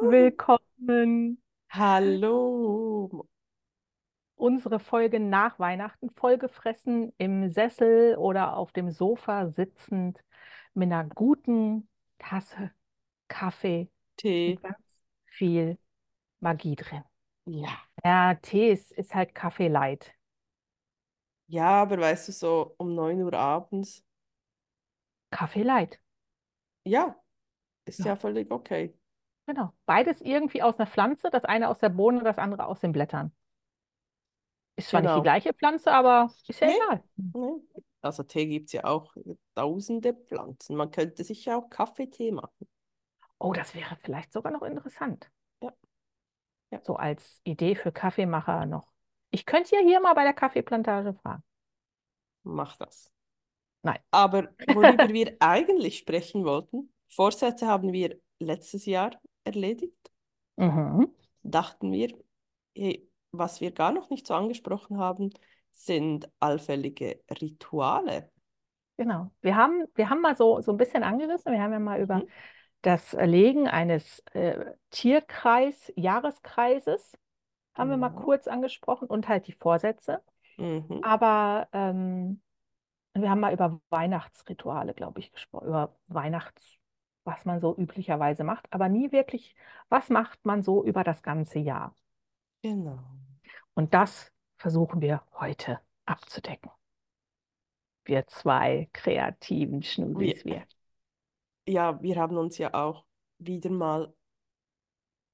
[0.00, 1.38] Willkommen.
[1.76, 3.26] Hallo.
[4.36, 10.18] Unsere Folge nach Weihnachten, vollgefressen im Sessel oder auf dem Sofa sitzend
[10.74, 11.88] mit einer guten
[12.18, 12.70] Tasse
[13.28, 14.56] Kaffee Tee.
[14.56, 14.78] mit ganz
[15.26, 15.78] viel
[16.40, 17.04] Magie drin.
[17.46, 17.86] Ja.
[18.04, 20.12] Ja, Tee ist, ist halt Kaffee light.
[21.48, 24.02] Ja, aber weißt du, so um 9 Uhr abends,
[25.32, 25.98] Kaffee light.
[26.84, 27.16] ja,
[27.86, 28.94] ist ja Ja, völlig okay.
[29.54, 29.72] Genau.
[29.86, 33.32] Beides irgendwie aus einer Pflanze, das eine aus der Bohne, das andere aus den Blättern.
[34.76, 35.22] Ist zwar nicht die Genau.
[35.22, 37.04] gleiche Pflanze, aber ist ja Nee, egal.
[37.16, 37.60] nee.
[38.02, 39.14] Also Tee gibt es ja auch
[39.54, 40.76] tausende Pflanzen.
[40.76, 42.68] Man könnte sich ja auch Kaffeetee machen.
[43.40, 45.28] Oh, das wäre vielleicht sogar noch interessant.
[45.62, 45.72] Ja,
[46.70, 48.92] ja, So als Idee für Kaffeemacher noch.
[49.30, 51.42] Ich könnte ja hier mal bei der Kaffeeplantage fragen.
[52.42, 53.10] mach das.
[53.82, 54.00] Nein.
[54.10, 59.12] Aber worüber wir eigentlich sprechen wollten, Vorsätze haben wir letztes Jahr
[59.44, 60.10] erledigt.
[60.56, 61.08] Mhm.
[61.42, 62.14] Dachten wir,
[62.76, 65.30] hey, was wir gar noch nicht so angesprochen haben,
[65.72, 68.30] sind allfällige Rituale.
[68.96, 69.30] Genau.
[69.40, 71.52] Wir haben, wir haben mal so, so ein bisschen angerissen.
[71.52, 72.28] Wir haben ja mal über Mhm.
[72.82, 77.12] das Legen eines äh, Tierkreis, Jahreskreises,
[77.74, 78.22] haben wir mal Genau.
[78.22, 80.22] kurz angesprochen und halt die Vorsätze.
[80.58, 81.00] Mhm.
[81.02, 82.42] Aber ähm,
[83.14, 86.79] wir haben mal über Weihnachtsrituale, glaube ich, gesprochen, über Weihnachts,
[87.24, 89.54] was man so üblicherweise macht, aber nie wirklich,
[89.88, 91.94] was macht man so über das ganze Jahr.
[92.62, 92.98] Genau.
[93.74, 96.70] Und das versuchen wir heute abzudecken.
[98.04, 99.82] Wir zwei kreativen
[100.14, 100.66] Wir, Schnusis, wir.
[101.66, 103.04] ja, wir haben uns ja auch
[103.38, 104.12] wieder mal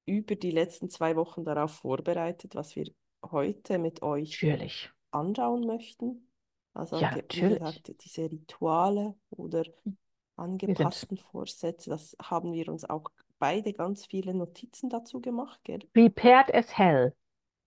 [0.05, 2.87] über die letzten zwei Wochen darauf vorbereitet, was wir
[3.31, 4.91] heute mit euch Natürlich.
[5.11, 6.31] anschauen möchten.
[6.75, 7.59] Also Ja, natürlich.
[7.59, 9.99] gesagt, diese Rituale oder sind,
[10.37, 15.81] angepassten Vorsätze, das haben wir uns auch beide ganz viele Notizen dazu gemacht, gell?
[15.95, 17.13] prepared as hell.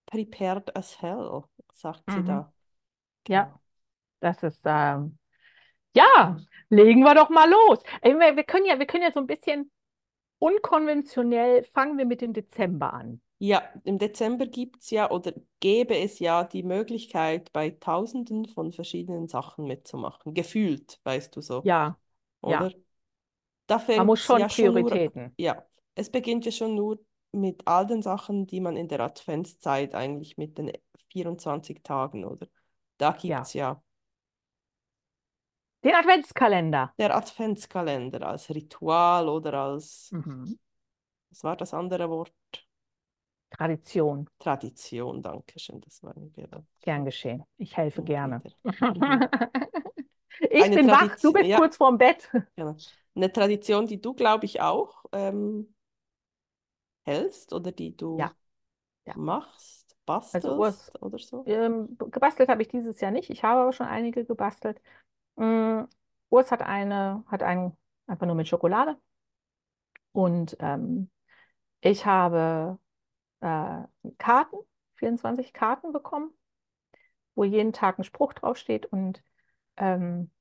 [0.07, 1.43] Prepared as hell,
[1.73, 2.25] sagt sie Mhm.
[2.27, 2.53] da.
[3.27, 3.59] Ja, Genau.
[4.19, 5.17] das ist, ähm,
[5.95, 7.79] ja, legen wir doch mal los.
[8.01, 9.71] Ey, Wir, wir können ja, wir können ja so ein bisschen
[10.39, 13.21] unkonventionell, fangen wir mit dem Dezember an.
[13.41, 18.73] Ja, im Dezember gibt es ja oder gäbe es ja die Möglichkeit, bei Tausenden von
[18.73, 20.33] verschiedenen Sachen mitzumachen.
[20.33, 21.97] Gefühlt, weißt du so, Ja,
[22.41, 22.69] oder?
[22.69, 22.73] ja,
[23.67, 25.37] Da man fängt muss es schon ja schon nur, Prioritäten.
[25.37, 26.99] ja, es beginnt ja schon nur
[27.31, 30.71] mit all den Sachen, die man in der Adventszeit eigentlich mit den
[31.11, 32.47] 24 Tagen, oder?
[32.97, 33.81] Da gibt Ja, es ja
[35.83, 36.93] den Adventskalender.
[36.99, 40.57] der Adventskalender als Ritual oder als, Mhm.
[41.31, 42.33] was war das andere Wort?
[43.51, 44.27] Tradition.
[44.37, 47.43] Tradition, danke schön, das war mir gerade Gern geschehen.
[47.57, 48.43] Ich helfe gerne.
[50.39, 50.47] Mhm.
[50.51, 52.29] Ich Eine bin wach, du Tradition, bist ja, kurz vorm Bett.
[52.55, 52.81] genau.
[53.15, 55.73] Eine Tradition, die du, glaube ich, auch ähm,
[57.03, 58.35] hältst oder die du Ja,
[59.05, 59.15] ja.
[59.15, 59.97] machst,
[60.31, 61.47] Also Urs, bastelst oder so.
[61.47, 63.29] ähm, gebastelt habe ich dieses Jahr nicht.
[63.29, 64.81] Ich habe aber schon einige gebastelt.
[65.37, 65.83] Mm,
[66.29, 67.77] Urs hat eine, hat einen
[68.07, 68.97] einfach nur mit Schokolade.
[70.11, 71.09] Und ähm,
[71.81, 72.79] ich habe
[73.41, 73.83] äh,
[74.19, 74.57] Karten,
[74.95, 76.31] 24 Karten bekommen,
[77.35, 79.23] wo jeden Tag ein Spruch draufsteht und
[79.79, 80.31] ähm,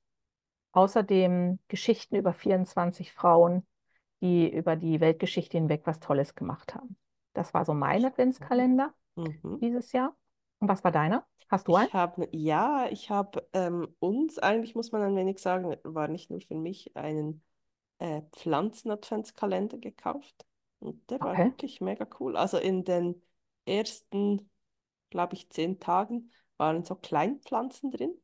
[0.73, 3.67] außerdem Geschichten über 24 Frauen,
[4.23, 6.97] die über die Weltgeschichte hinweg was Tolles gemacht haben.
[7.35, 9.61] Das war so mein Adventskalender Mhm.
[9.61, 10.17] dieses Jahr.
[10.61, 11.27] Und was war deiner?
[11.51, 11.89] Hast du einen?
[11.89, 16.31] Ich habe, ja, ich habe ähm, uns, eigentlich muss man ein wenig sagen, war nicht
[16.31, 17.45] nur für mich, einen
[17.99, 20.47] äh, Pflanzen-Adventskalender gekauft.
[20.81, 21.45] Und der war Okay.
[21.45, 22.37] wirklich mega cool.
[22.37, 23.23] Also in den
[23.67, 24.51] ersten,
[25.11, 28.15] glaube ich, zehn Tagen waren so Kleinpflanzen drin.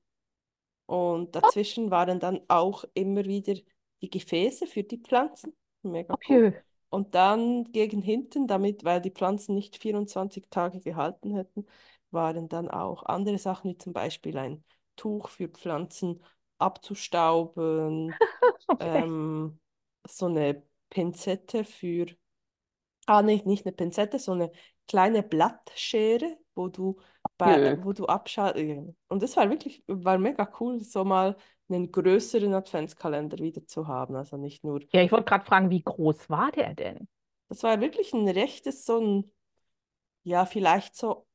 [0.86, 3.54] Und dazwischen waren dann auch immer wieder
[4.02, 5.56] die Gefäße für die Pflanzen.
[5.82, 6.62] Mega Oh cool.
[6.90, 11.66] Und dann gegen hinten, damit, weil die Pflanzen nicht 24 Tage gehalten hätten,
[12.10, 14.64] waren dann auch andere Sachen, wie zum Beispiel ein
[14.96, 16.22] Tuch für Pflanzen
[16.58, 18.20] abzustauben,
[18.68, 19.04] Okay.
[19.04, 19.60] ähm,
[20.06, 22.06] so eine Pinzette für
[23.06, 24.50] Ah, nicht, nicht eine Pinzette, so eine
[24.88, 26.96] kleine Blattschere, wo du
[27.38, 27.76] bei, Jö.
[27.82, 28.94] wo du abschaltest.
[29.08, 31.36] Und das war wirklich, war mega cool, so mal
[31.68, 34.16] einen größeren Adventskalender wieder zu haben.
[34.16, 37.06] Also nicht nur, Ja, ich wollte gerade fragen, wie groß war der denn?
[37.48, 39.32] das war wirklich ein rechtes, so ein,
[40.24, 41.26] ja, vielleicht so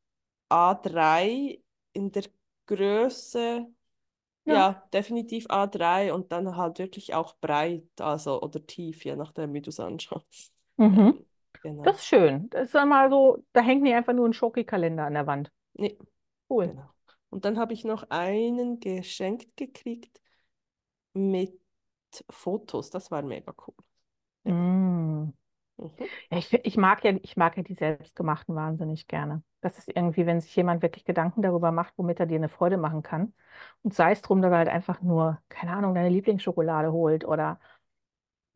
[0.50, 1.64] A3
[1.94, 2.26] in der
[2.68, 3.68] Größe,
[4.46, 4.66] Ja.
[4.66, 9.62] ja, definitiv A3 und dann halt wirklich auch breit, also oder tief, je nachdem, wie
[9.62, 10.54] du es anschaust.
[10.78, 11.20] Mhm.
[11.64, 12.00] Ähm, Das genau.
[12.00, 12.50] ist schön.
[12.52, 15.52] Das ist dann mal so, da hängt nicht einfach nur ein Schoki-Kalender an der Wand.
[15.74, 15.98] Nee,
[16.50, 16.74] Cool.
[16.74, 16.94] genau.
[17.30, 20.22] Und dann habe ich noch einen geschenkt gekriegt
[21.14, 21.60] mit
[22.30, 22.90] Fotos.
[22.92, 23.76] Das war mega cool.
[24.46, 24.54] Ja.
[24.54, 25.34] Mm.
[25.78, 26.10] Mhm.
[26.32, 29.44] Ja, ich, ich mag ja, ich mag ja die selbstgemachten wahnsinnig gerne.
[29.62, 32.78] Das ist irgendwie, wenn sich jemand wirklich Gedanken darüber macht, womit er dir eine Freude
[32.78, 33.34] machen kann.
[33.84, 37.60] Und sei es drum, dass er halt einfach nur, keine Ahnung, deine Lieblingsschokolade holt oder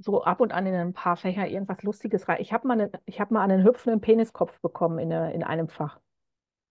[0.03, 2.41] so ab und an in ein paar Fächer irgendwas Lustiges rein.
[2.41, 5.69] Ich habe mal, eine, ich hab mal einen hüpfenden Peniskopf bekommen in, eine, in einem
[5.69, 6.00] Fach.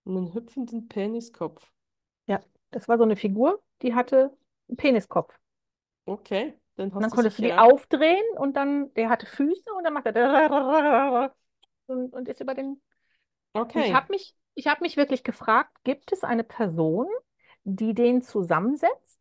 [0.07, 1.69] Einen hüpfenden Peniskopf.
[2.27, 2.41] Ja,
[2.73, 4.37] das war so eine Figur, die hatte
[4.69, 5.39] einen Peniskopf.
[6.07, 9.85] Okay, Und dann hast du konntest du die aufdrehen und dann, der hatte Füße und
[9.85, 10.15] dann macht er
[11.87, 12.81] und, und ist über den.
[13.55, 17.09] Und ich Okay, habe mich, ich habe mich wirklich gefragt, gibt es eine Person,
[17.65, 19.21] die den zusammensetzt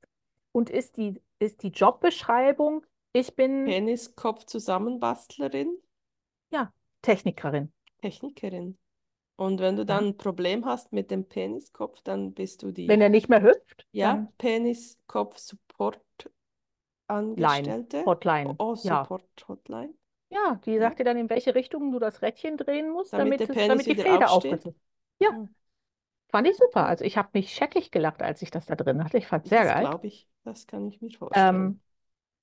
[0.54, 5.80] und ist die, ist die Jobbeschreibung, ich bin, Peniskopf Zusammenbastlerin,
[6.52, 6.72] ja,
[7.02, 7.72] Technikerin.
[8.02, 8.78] Technikerin.
[9.38, 13.02] Und wenn du dann ein Problem hast mit dem Peniskopf, dann bist du Wenn die,
[13.02, 16.02] er nicht mehr hüpft, ja, dann Peniskopf Support
[17.36, 18.12] Line, Angestellte.
[18.44, 18.58] Oh, Hotline.
[18.58, 19.10] oh, Ja.
[19.10, 19.94] Support Hotline.
[20.30, 23.46] Ja, die sagt dir dann, in welche Richtung du das Rädchen drehen musst, Damit der
[23.46, 24.32] damit, es, Penis damit die Feder aufsteht.
[24.32, 24.80] aufgezogen
[25.20, 25.56] Ja, Hm,
[26.32, 26.86] fand ich super.
[26.88, 29.18] Also ich habe mich scheckig gelacht, als ich das da drin hatte.
[29.20, 29.92] Ich fand es sehr das geil.
[29.92, 30.28] glaube ich.
[30.44, 31.74] Das kann ich mir vorstellen.
[31.74, 31.82] Ähm,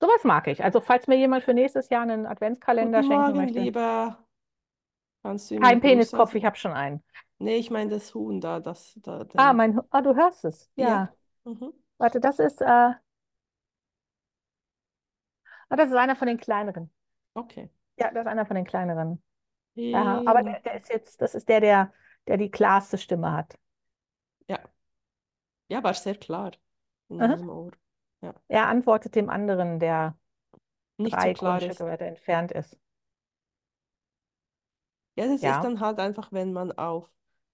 [0.01, 0.63] sowas mag ich.
[0.63, 3.69] Also falls mir jemand für nächstes Jahr einen Adventskalender Guten schenken Morgen, möchte.
[3.69, 4.25] lieber.
[5.23, 6.35] Kannst du ihm Kein Gruß Peniskopf, ausrichten?
[6.35, 7.01] ich habe schon einen.
[7.39, 9.53] Nee, ich meine das Huhn da, das da, Ah, den.
[9.53, 10.69] mein, Hu- ah, du hörst es.
[10.75, 10.89] Ja.
[10.89, 11.15] Ja.
[11.45, 11.73] Mhm.
[11.99, 12.95] Warte, das ist, äh, ah,
[15.69, 16.91] das ist einer von den kleineren.
[17.35, 17.69] Okay.
[17.97, 19.21] Ja, das ist einer von den kleineren.
[19.75, 21.93] Ja, aber Ähm, der, der ist jetzt, das ist der, der,
[22.27, 23.57] der die klarste Stimme hat.
[24.47, 24.59] ja.
[25.69, 26.51] Ja, war sehr klar
[27.09, 27.37] in Aha.
[27.37, 27.71] meinem Ohr.
[28.21, 28.33] Ja.
[28.47, 30.15] Er antwortet dem anderen, der
[30.97, 31.87] Nicht so drei klar Grundstücke ist.
[31.87, 32.77] weiter entfernt ist.
[35.15, 37.09] Ja, das ist Ja, dann halt einfach, wenn man auf,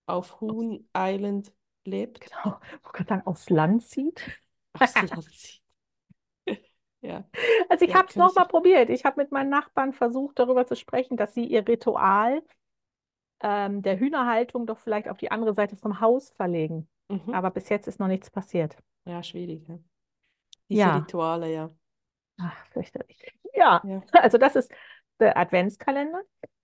[0.05, 1.51] auf Huhn Island
[1.85, 2.59] lebt, genau.
[2.83, 4.31] Wollte gerade sagen, aufs Land zieht.
[4.73, 5.61] aufs Land zieht.
[7.01, 7.23] Ja,
[7.69, 8.89] Also ich ja, habe es kann nochmal probiert.
[8.89, 12.41] Ich habe mit meinen Nachbarn versucht, darüber zu sprechen, dass sie ihr Ritual
[13.41, 16.87] ähm, der Hühnerhaltung doch vielleicht auf die andere Seite vom Haus verlegen.
[17.09, 17.31] Mhm.
[17.31, 18.77] Aber bis jetzt ist noch nichts passiert.
[19.05, 19.67] Ja, schwierig.
[19.67, 19.79] Ja.
[20.71, 21.75] Diese Ja, Rituale, ja.
[22.37, 23.33] ach, fürchterlich.
[23.53, 24.01] Ja, Ja.
[24.11, 24.71] also das ist
[25.19, 26.21] der Adventskalender.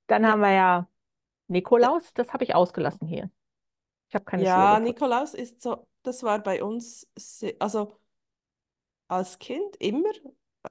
[0.08, 0.28] Dann Ja.
[0.28, 0.88] haben wir ja
[1.48, 3.32] Nikolaus, das habe ich ausgelassen hier.
[4.10, 4.80] Ich habe keine Ja, gefunden.
[4.80, 7.08] Nikolaus ist so, das war bei uns,
[7.60, 8.00] also
[9.08, 10.10] als Kind immer,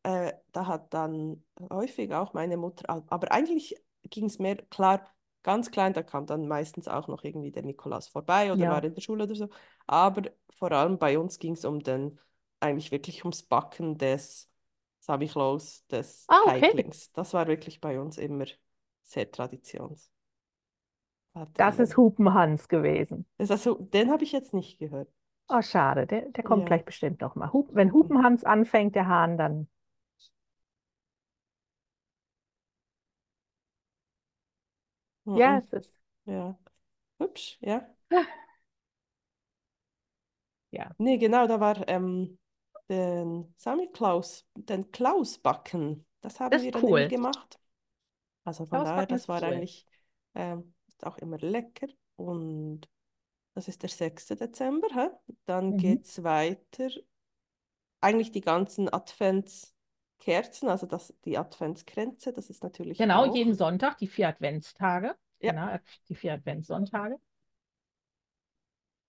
[0.03, 3.75] äh, da hat dann häufig auch meine Mutter, aber eigentlich
[4.05, 5.06] ging es mehr, klar,
[5.43, 8.85] ganz klein, da kam dann meistens auch noch irgendwie der Nikolaus vorbei oder war Ja.
[8.85, 9.49] in der Schule oder so,
[9.87, 12.19] aber vor allem bei uns ging es um den,
[12.61, 14.51] eigentlich wirklich ums Backen des
[15.01, 16.73] Samichlaus, des Ah, okay.
[16.75, 17.12] Teiglings.
[17.12, 18.47] Das war wirklich bei uns immer
[19.03, 20.11] sehr Traditions.
[21.57, 23.25] Das ist ähm, Hupenhans gewesen.
[23.39, 25.11] das also, den habe ich jetzt nicht gehört.
[25.51, 26.07] Oh, schade.
[26.07, 26.67] Der, der kommt Ja.
[26.67, 27.53] gleich bestimmt noch mal.
[27.53, 27.93] Hup, wenn.
[27.93, 29.69] Hupenhans anfängt, der Hahn, dann.
[35.33, 35.59] Ja, Mhm.
[35.59, 35.93] es ist.
[36.27, 36.59] Ja,
[37.21, 37.89] hübsch, ja.
[40.71, 42.39] Ja, Nee, genau, da war ähm,
[42.91, 46.07] den Samichlaus, den Klaus backen.
[46.23, 47.09] Das haben das wir dann cool.
[47.09, 47.61] gemacht.
[48.45, 49.45] Also von daher, das war cool.
[49.45, 49.87] eigentlich
[50.89, 51.89] ist auch immer lecker.
[52.17, 52.83] Und
[53.55, 54.37] das ist der 6.
[54.37, 54.89] Dezember.
[54.95, 55.11] Hä?
[55.47, 55.79] Dann Mhm.
[55.79, 56.91] geht es weiter.
[58.03, 63.35] Eigentlich die ganzen Adventskerzen, also das, die Adventskränze, das ist natürlich Genau, auch.
[63.35, 65.17] jeden Sonntag die vier Adventstage.
[65.41, 65.79] Ja, Genau,
[66.09, 67.17] die vier Adventssonntage.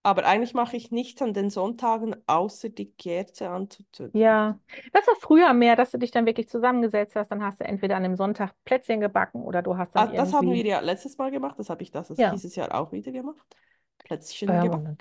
[0.04, 4.14] Aber eigentlich mache ich nichts an den Sonntagen, außer die Kerze anzuzünden.
[4.14, 4.60] Ja,
[4.92, 7.30] das war früher mehr, dass du dich dann wirklich zusammengesetzt hast.
[7.32, 10.34] Dann hast du entweder an dem Sonntag Plätzchen gebacken oder du hast Ah, dann das
[10.34, 10.66] haben wir irgendwie.
[10.66, 13.56] ja letztes Mal gemacht, das habe ich das Ja, dieses Jahr auch wieder gemacht.
[14.00, 14.86] Plätzchen und gebacken.
[14.86, 14.98] dann,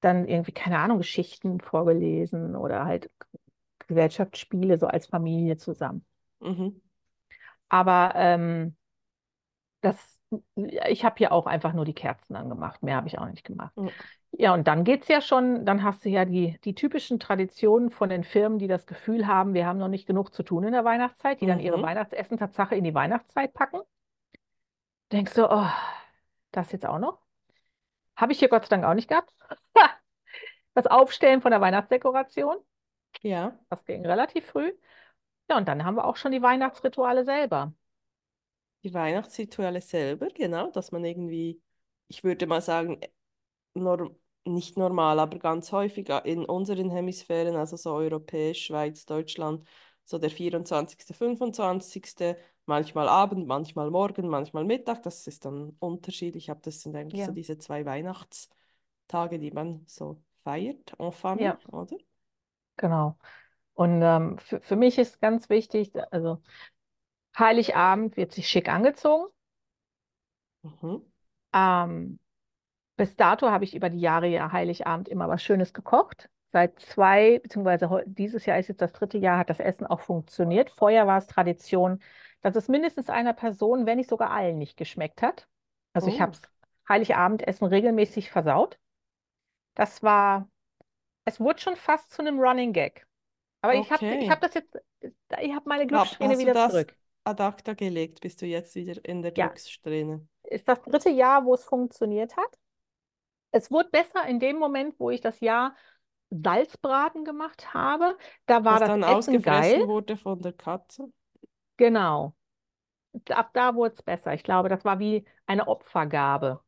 [0.00, 3.10] dann irgendwie, keine Ahnung, Geschichten vorgelesen oder halt
[3.88, 6.06] Gesellschaftsspiele so als Familie zusammen.
[6.40, 6.82] Mhm.
[7.68, 8.76] Aber ähm,
[9.80, 10.11] das,
[10.56, 12.82] ich habe hier auch einfach nur die Kerzen angemacht.
[12.82, 13.72] Mehr habe ich auch nicht gemacht.
[13.76, 13.92] Ja.
[14.34, 17.90] Ja, und dann geht es ja schon, dann hast du ja die, die typischen Traditionen
[17.90, 20.72] von den Firmen, die das Gefühl haben, wir haben noch nicht genug zu tun in
[20.72, 21.82] der Weihnachtszeit, die dann ihre Mhm.
[21.82, 23.80] Weihnachtsessen Tatsache in die Weihnachtszeit packen.
[25.12, 25.66] Denkst du, oh,
[26.52, 27.20] das jetzt auch noch?
[28.16, 29.34] Habe ich hier Gott sei Dank auch nicht gehabt.
[30.74, 32.56] Das Aufstellen von der Weihnachtsdekoration,
[33.22, 34.72] Ja, das ging relativ früh.
[35.50, 37.72] Ja, und dann haben wir auch schon die Weihnachtsrituale selber.
[38.84, 41.62] Die Weihnachtsrituale selber, genau, dass man irgendwie,
[42.08, 43.00] ich würde mal sagen,
[43.74, 49.66] norm nicht normal, aber ganz häufig in unseren Hemisphären, also so europäisch, Schweiz, Deutschland,
[50.04, 52.36] so der 24., 25.,
[52.66, 57.30] manchmal Abend, manchmal Morgen, manchmal Mittag, das ist dann unterschiedlich, aber das sind eigentlich so
[57.30, 61.96] Ja, diese zwei Weihnachtstage, die man so feiert, en ja, famille, oder?
[62.76, 63.18] genau.
[63.74, 66.42] Und ähm, für, für mich ist ganz wichtig, also
[67.38, 69.30] Heiligabend wird sich schick angezogen.
[70.62, 71.02] Mhm.
[71.54, 72.18] Ähm,
[72.96, 76.28] bis dato habe ich über die Jahre ja Heiligabend immer was Schönes gekocht.
[76.52, 80.70] Seit zwei, beziehungsweise dieses Jahr ist jetzt das dritte Jahr, hat das Essen auch funktioniert.
[80.70, 82.02] Vorher war es Tradition,
[82.42, 85.48] dass es mindestens einer Person, wenn nicht sogar allen, nicht geschmeckt hat.
[85.94, 86.48] Also ich habe Oh,
[86.88, 88.78] Heiligabendessen regelmäßig versaut.
[89.74, 90.48] Das war,
[91.24, 93.06] es wurde schon fast zu einem Running Gag.
[93.62, 94.46] Aber ich habe ich hab okay.
[94.46, 94.78] das jetzt,
[95.40, 96.96] ich habe meine Glückssträhne wieder das zurück.
[97.24, 98.20] Ad acta gelegt?
[98.20, 100.26] Bist du jetzt wieder in der Ja, Glückssträhne?
[100.44, 102.58] ist das dritte Jahr, wo es funktioniert hat.
[103.50, 105.76] Es wurde besser in dem Moment, wo ich das Jahr
[106.30, 108.16] Salzbraten gemacht habe.
[108.46, 109.82] Da war Was das dann Essen geil.
[109.86, 111.12] wurde von der Katze?
[111.76, 112.34] Genau.
[113.30, 114.34] Ab da wurde es besser.
[114.34, 116.62] Ich glaube, das war wie eine Opfergabe.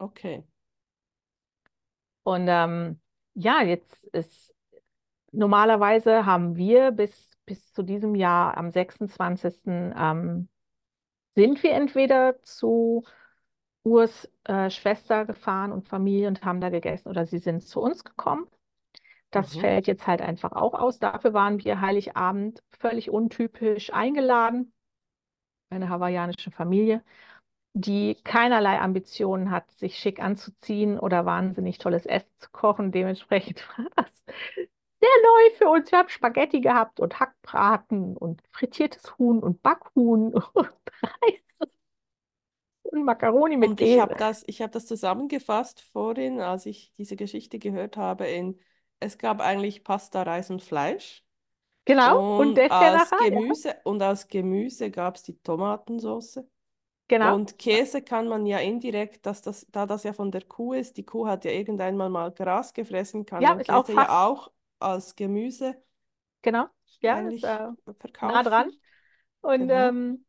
[0.00, 0.44] Okay.
[2.22, 3.00] Und ähm,
[3.34, 4.54] ja, jetzt ist
[5.32, 9.94] normalerweise haben wir bis, bis zu diesem Jahr am 26.
[9.96, 10.48] Ähm,
[11.36, 13.04] sind wir entweder zu
[13.84, 18.04] Urs äh, Schwester gefahren und Familie und haben da gegessen oder sie sind zu uns
[18.04, 18.46] gekommen.
[19.32, 19.56] Das Mhm.
[19.56, 20.98] fällt jetzt halt einfach auch aus.
[21.00, 24.72] Dafür waren wir Heiligabend völlig untypisch eingeladen,
[25.70, 27.02] eine hawaiianische Familie,
[27.74, 32.92] die keinerlei Ambitionen hat, sich schick anzuziehen oder wahnsinnig tolles Essen zu kochen.
[32.92, 34.24] Dementsprechend war das
[35.02, 35.90] sehr neu für uns.
[35.92, 40.70] Wir haben Spaghetti gehabt und Hackbraten und frittiertes Huhn und Backhuhn und
[41.02, 41.40] Reis
[42.82, 44.16] und Macaroni mit Und ich habe Käse.
[44.16, 48.58] das, ich habe das zusammengefasst vorhin, als ich diese Geschichte gehört habe, in
[49.00, 51.24] es gab eigentlich Pasta, Reis und Fleisch.
[51.84, 52.24] Genau.
[52.36, 53.18] Und Und als nachher?
[53.32, 56.40] Ja, Gemüse, und als Gemüse gab es die Tomatensauce.
[57.08, 57.38] genau.
[57.38, 60.96] Und Käse kann man ja indirekt, dass das, da das ja von der Kuh ist,
[60.98, 64.26] die Kuh hat ja irgendeinmal mal Gras gefressen, kann Ja, man ist auch Käse ja
[64.26, 64.50] auch
[64.82, 65.76] als Gemüse
[66.42, 66.68] genau.
[67.00, 67.68] Ja, ist äh,
[68.20, 68.70] nah dran.
[69.42, 69.70] Und Genau.
[69.70, 70.24] ähm,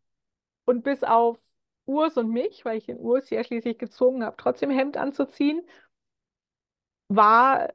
[0.65, 1.39] Und bis auf
[1.85, 5.63] Urs und mich, weil ich den Urs ja schließlich gezwungen habe, trotzdem Hemd anzuziehen,
[7.07, 7.69] war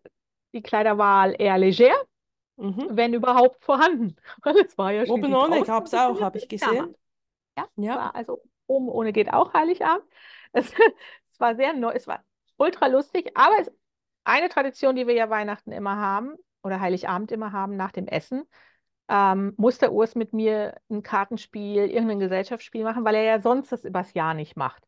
[0.52, 1.94] die Kleiderwahl eher leger,
[2.58, 2.88] Mhm.
[2.88, 4.16] wenn überhaupt vorhanden.
[4.44, 6.94] Weil es war ja Oben ohne gab es auch, habe ich gesehen.
[7.56, 7.94] Ja, Ja.
[7.94, 10.04] war also oben ohne geht auch Heiligabend.
[10.52, 10.72] Es,
[11.32, 12.24] es war sehr neu, es war
[12.56, 13.70] ultra lustig, aber es
[14.24, 18.44] eine Tradition, die wir ja Weihnachten immer haben oder Heiligabend immer haben nach dem Essen,
[19.08, 23.72] ähm, muss der Urs mit mir ein Kartenspiel, irgendein Gesellschaftsspiel machen, weil er ja sonst
[23.72, 24.86] das übers Jahr nicht macht.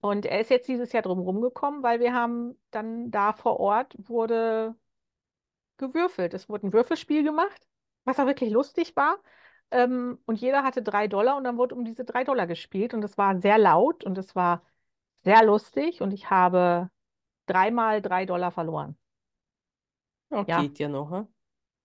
[0.00, 3.94] Und er ist jetzt dieses Jahr drum rumgekommen, weil wir haben dann da vor Ort
[3.98, 4.74] wurde
[5.78, 6.34] gewürfelt.
[6.34, 7.66] Es wurde ein Würfelspiel gemacht,
[8.04, 9.18] was auch wirklich lustig war.
[9.70, 12.94] Ähm, und jeder hatte drei Dollar und dann wurde um diese drei Dollar gespielt.
[12.94, 14.62] Und es war sehr laut und es war
[15.24, 16.02] sehr lustig.
[16.02, 16.90] Und ich habe
[17.46, 18.96] dreimal drei Dollar verloren.
[20.32, 21.10] Ja, Ja, geht ja noch.
[21.12, 21.26] hä?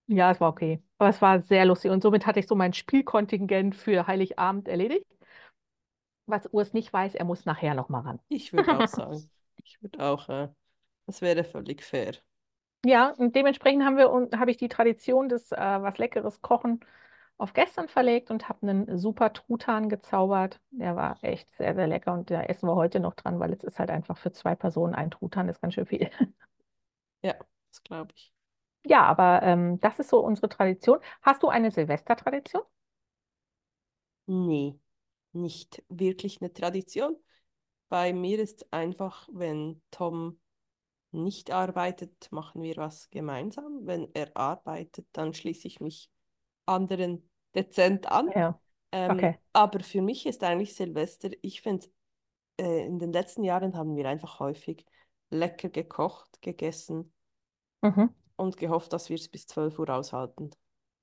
[0.08, 0.82] ja, es war okay.
[0.98, 1.92] Aber es war sehr lustig.
[1.92, 5.06] Und somit hatte ich so mein Spielkontingent für Heiligabend erledigt.
[6.27, 8.20] Was Urs nicht weiß, er muss nachher noch mal ran.
[8.30, 10.50] Ich würde auch sagen, ich würde auch, äh,
[11.08, 12.16] das wäre völlig fair.
[12.86, 16.80] Ja, und dementsprechend haben wir und habe ich die Tradition des äh, was Leckeres Kochen
[17.38, 20.60] auf gestern verlegt und habe einen super Truthahn gezaubert.
[20.72, 23.63] Der war echt sehr, sehr lecker und da essen wir heute noch dran, weil es
[23.63, 26.10] ist halt einfach für zwei Personen ein Truthahn, ist ganz schön viel.
[27.22, 27.36] Ja,
[27.70, 28.34] das glaube ich.
[28.86, 31.00] Ja, aber ähm, das ist so unsere Tradition.
[31.22, 32.63] Hast du eine Silvestertradition?
[34.25, 34.79] Nee,
[35.34, 37.15] nicht wirklich eine Tradition.
[37.89, 40.39] Bei mir ist einfach, wenn Tom
[41.12, 43.81] nicht arbeitet, machen wir was gemeinsam.
[43.88, 46.12] Wenn er arbeitet, dann schließe ich mich
[46.65, 48.34] anderen dezent an.
[48.36, 48.60] Ja,
[48.93, 49.39] Ähm, okay.
[49.53, 51.88] aber für mich ist eigentlich Silvester, ich finde,
[52.60, 54.86] äh, in den letzten Jahren haben wir einfach häufig
[55.31, 57.13] lecker gekocht, gegessen
[57.84, 58.07] Mhm.
[58.38, 60.51] Und gehofft, dass wir es bis 12 Uhr aushalten.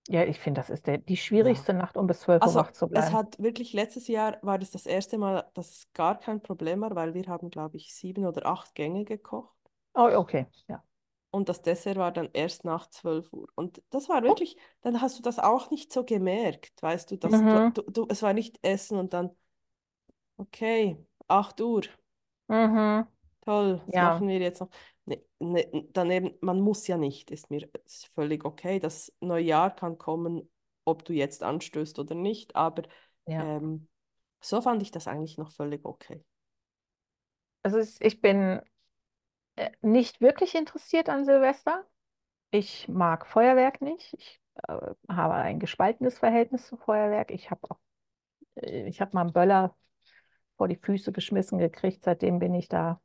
[0.09, 1.55] Ja, ich finde, das ist der, die Ja.
[1.59, 3.14] schwierigste Nacht, um bis 12 Uhr Also wach zu es bleiben.
[3.14, 6.95] hat wirklich letztes Jahr war das das erste Mal, dass es gar kein Problem war,
[6.97, 9.57] weil wir haben, glaube ich, sieben oder acht Gänge gekocht.
[9.97, 10.83] Oh, okay, ja.
[11.31, 13.49] Und das Dessert war dann erst nach 12 Uhr.
[13.57, 14.38] Und das war Oh.
[14.38, 17.75] wirklich, dann hast du das auch nicht so gemerkt, weißt du, dass du, Mhm.
[17.75, 19.31] du, du es war nicht Essen und dann,
[20.38, 20.97] okay,
[21.29, 21.83] 8 Uhr,
[22.49, 23.07] Mhm.
[23.43, 24.71] toll, was Ja, machen wir jetzt noch?
[25.07, 28.81] Nee, nee, daneben, man muss ja nicht, ist mir ist völlig okay.
[28.81, 30.51] Das Neujahr kann kommen,
[30.85, 32.85] ob du jetzt anstößt oder nicht, aber
[33.27, 33.57] ja.
[33.57, 33.89] ähm,
[34.41, 36.25] so fand ich das eigentlich noch völlig okay.
[37.63, 38.61] Also ich bin
[39.57, 41.87] äh, nicht wirklich interessiert an Silvester.
[42.51, 44.15] Ich mag Feuerwerk nicht.
[44.15, 47.31] Ich äh, habe ein gespaltenes Verhältnis zu Feuerwerk.
[47.31, 47.79] Ich habe auch,
[48.57, 49.77] äh, ich habe mal einen Böller
[50.57, 52.05] vor die Füße geschmissen gekriegt.
[52.05, 53.01] Seitdem bin ich da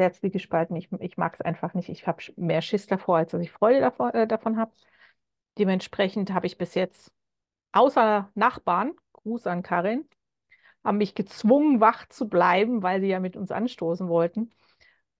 [0.00, 0.74] sehr zwiegespalten.
[0.76, 1.90] Ich, ich mag es einfach nicht.
[1.90, 4.72] Ich habe mehr Schiss davor, als dass ich Freude davon, äh, davon habe.
[5.58, 7.12] Dementsprechend habe ich bis jetzt
[7.72, 10.08] außer Nachbarn Gruß an Karin,
[10.82, 14.50] haben mich gezwungen, wach zu bleiben, weil sie ja mit uns anstoßen wollten.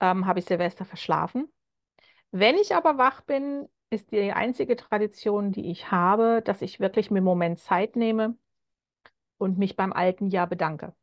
[0.00, 1.52] Ähm, habe ich Silvester verschlafen.
[2.30, 7.10] Wenn ich aber wach bin, ist die einzige Tradition, die ich habe, dass ich wirklich
[7.10, 8.34] mir einen Moment Zeit nehme
[9.36, 10.94] und mich beim alten Jahr bedanke.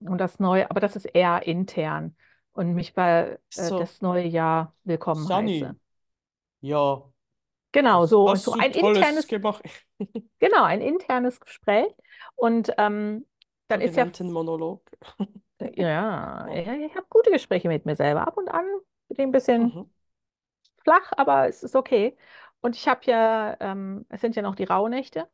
[0.00, 2.16] Und das neue, aber das ist eher intern
[2.52, 5.76] und mich bei äh, So, das neue Jahr willkommen Sunny, heiße.
[6.62, 7.02] ja,
[7.72, 9.62] Genau, so, so ein Tolles internes, gemacht?
[10.40, 11.88] genau, ein internes Gespräch.
[12.36, 13.26] Und ähm,
[13.68, 14.82] dann ist ja, Monolog.
[15.76, 18.26] ja, ja, ich habe gute Gespräche mit mir selber.
[18.26, 18.64] Ab und an
[19.08, 19.90] bin ich ein bisschen Mhm,
[20.84, 22.16] flach, aber es ist okay.
[22.60, 25.28] Und ich habe ja, ähm, es sind ja noch die Rauhnächte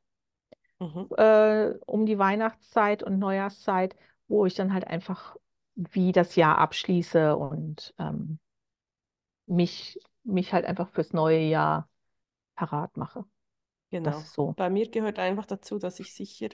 [0.80, 3.96] mhm, äh, um die Weihnachtszeit und Neujahrszeit,
[4.28, 5.36] wo ich dann halt einfach
[5.78, 8.40] wie das Jahr abschließe und ähm,
[9.46, 11.88] mich, mich halt einfach fürs neue Jahr
[12.56, 13.24] parat mache.
[13.90, 14.24] Genau.
[14.24, 14.56] so.
[14.56, 16.48] Bei mir gehört einfach dazu, dass ich sicher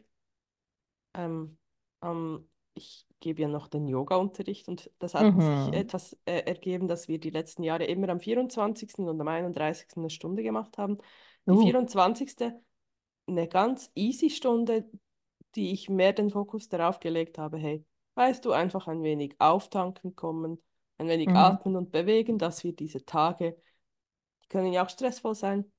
[1.14, 1.58] Ähm,
[2.02, 5.72] ähm, ich gebe ja noch den Yoga-Unterricht und das hat sich Mhm.
[5.72, 9.08] etwas äh, ergeben, dass wir die letzten Jahre immer am 24.
[9.08, 10.00] und am 31.
[10.00, 10.98] eine Stunde gemacht haben.
[11.50, 12.62] Die Uh, 24.
[13.26, 14.90] eine ganz easy Stunde,
[15.54, 20.14] die ich mehr den Fokus darauf gelegt habe, hey, weißt du, einfach ein wenig auftanken
[20.14, 20.62] kommen,
[20.98, 21.36] ein wenig mhm.
[21.36, 23.56] atmen und bewegen, dass wir diese Tage,
[24.42, 25.70] die können ja auch stressvoll sein.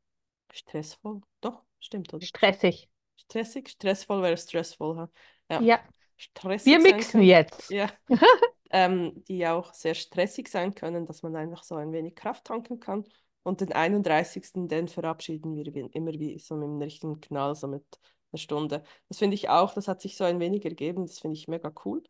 [0.52, 1.22] Stressvoll?
[1.42, 2.26] Doch, stimmt, oder?
[2.26, 2.90] Stressig.
[3.18, 5.10] Stressig, stressvoll wäre stressvoll.
[5.50, 5.80] Ja, Ja, wir
[6.18, 7.70] stressig sein mixen jetzt.
[7.70, 7.90] Ja,
[8.70, 12.80] ähm, die auch sehr stressig sein können, dass man einfach so ein wenig Kraft tanken
[12.80, 13.06] kann.
[13.44, 14.68] Und den 31.
[14.68, 17.86] den verabschieden wir immer wie so mit einem richtigen Knall, so mit
[18.32, 18.84] einer Stunde.
[19.08, 21.72] Das finde ich auch, das hat sich so ein wenig ergeben, das finde ich mega
[21.86, 22.04] cool.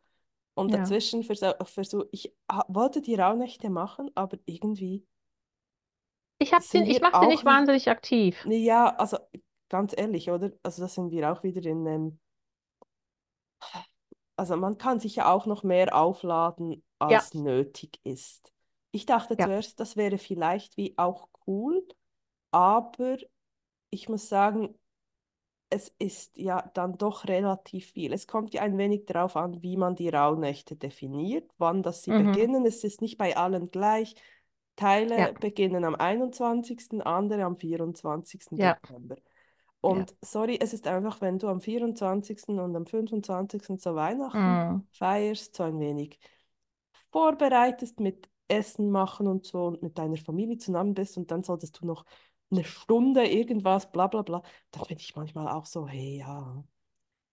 [0.56, 0.74] Und Ja.
[0.74, 2.34] dazwischen versuche versuch, ich
[2.68, 5.06] wollte die Rauhnächte machen, aber irgendwie
[6.38, 6.52] Ich
[6.88, 8.36] ich mache sie nicht wahnsinnig aktiv.
[8.44, 9.18] ja, also
[9.68, 10.52] ganz ehrlich, oder?
[10.62, 12.20] Also da sind wir auch wieder in einem
[14.36, 18.52] Also man kann sich ja auch noch mehr aufladen, Ja, als nötig ist.
[18.92, 19.48] Ich dachte ja.
[19.48, 21.86] zuerst, das wäre vielleicht wie auch cool,
[22.52, 23.18] aber
[23.90, 24.78] ich muss sagen,
[25.70, 28.12] es ist ja dann doch relativ viel.
[28.12, 32.10] Es kommt ja ein wenig darauf an, wie man die Rauhnächte definiert, wann das sie
[32.10, 32.12] Mhm.
[32.12, 32.64] beginnen.
[32.66, 34.14] Es ist nicht bei allen gleich.
[35.16, 38.58] Ja, Teile beginnen am 21., andere am 24.
[38.58, 39.16] ja, Dezember.
[39.88, 40.06] ja.
[40.06, 42.58] Und sorry, es ist einfach, wenn du am 24.
[42.60, 43.78] und am 25.
[43.78, 44.86] so Weihnachten Mhm.
[44.92, 46.18] feierst, so ein wenig
[47.12, 51.80] vorbereitest mit Essen machen und so und mit deiner Familie zusammen bist und dann solltest
[51.80, 52.04] du noch
[52.50, 56.64] eine Stunde irgendwas, bla bla bla, dann bin ich manchmal auch so, hey, ja,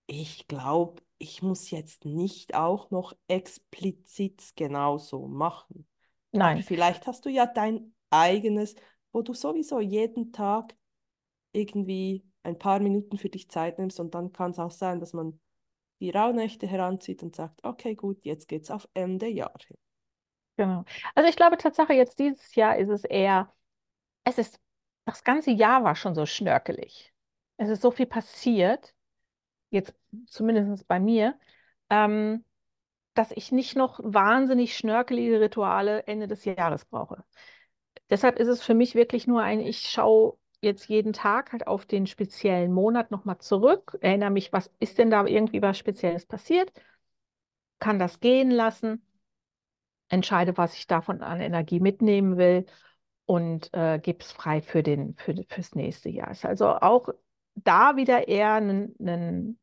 [0.08, 5.88] ich glaube, ich muss jetzt nicht auch noch explizit genauso machen.
[6.42, 8.76] Aber Nein, vielleicht hast du ja dein eigenes,
[9.12, 10.76] wo du sowieso jeden Tag
[11.54, 15.14] irgendwie ein paar Minuten für dich Zeit nimmst und dann kann es auch sein, dass
[15.14, 15.40] man
[16.02, 19.78] die Rauhnächte heranzieht und sagt, okay, gut, jetzt geht's auf Ende Jahr hin.
[20.58, 20.86] Genau.
[21.16, 23.54] Also ich glaube Tatsache, jetzt dieses Jahr ist es eher,
[24.24, 24.60] es ist,
[25.06, 27.14] das ganze Jahr war schon so schnörkelig.
[27.58, 28.96] Es ist so viel passiert,
[29.70, 29.94] jetzt
[30.28, 31.40] zumindest bei mir,
[31.90, 32.46] ähm,
[33.14, 37.24] dass ich nicht noch wahnsinnig schnörkelige Rituale Ende des Jahres brauche.
[38.10, 41.86] Deshalb ist es für mich wirklich nur ein, ich schaue jetzt jeden Tag halt auf
[41.86, 46.72] den speziellen Monat nochmal zurück, erinnere mich, was ist denn da irgendwie was Spezielles passiert,
[47.80, 49.06] kann das gehen lassen,
[50.14, 52.66] entscheide, was ich davon an Energie mitnehmen will
[53.26, 56.32] und äh, gebe es frei für den, für, fürs nächste Jahr.
[56.32, 57.10] Ist also auch
[57.56, 59.60] da wieder eher ein, ein,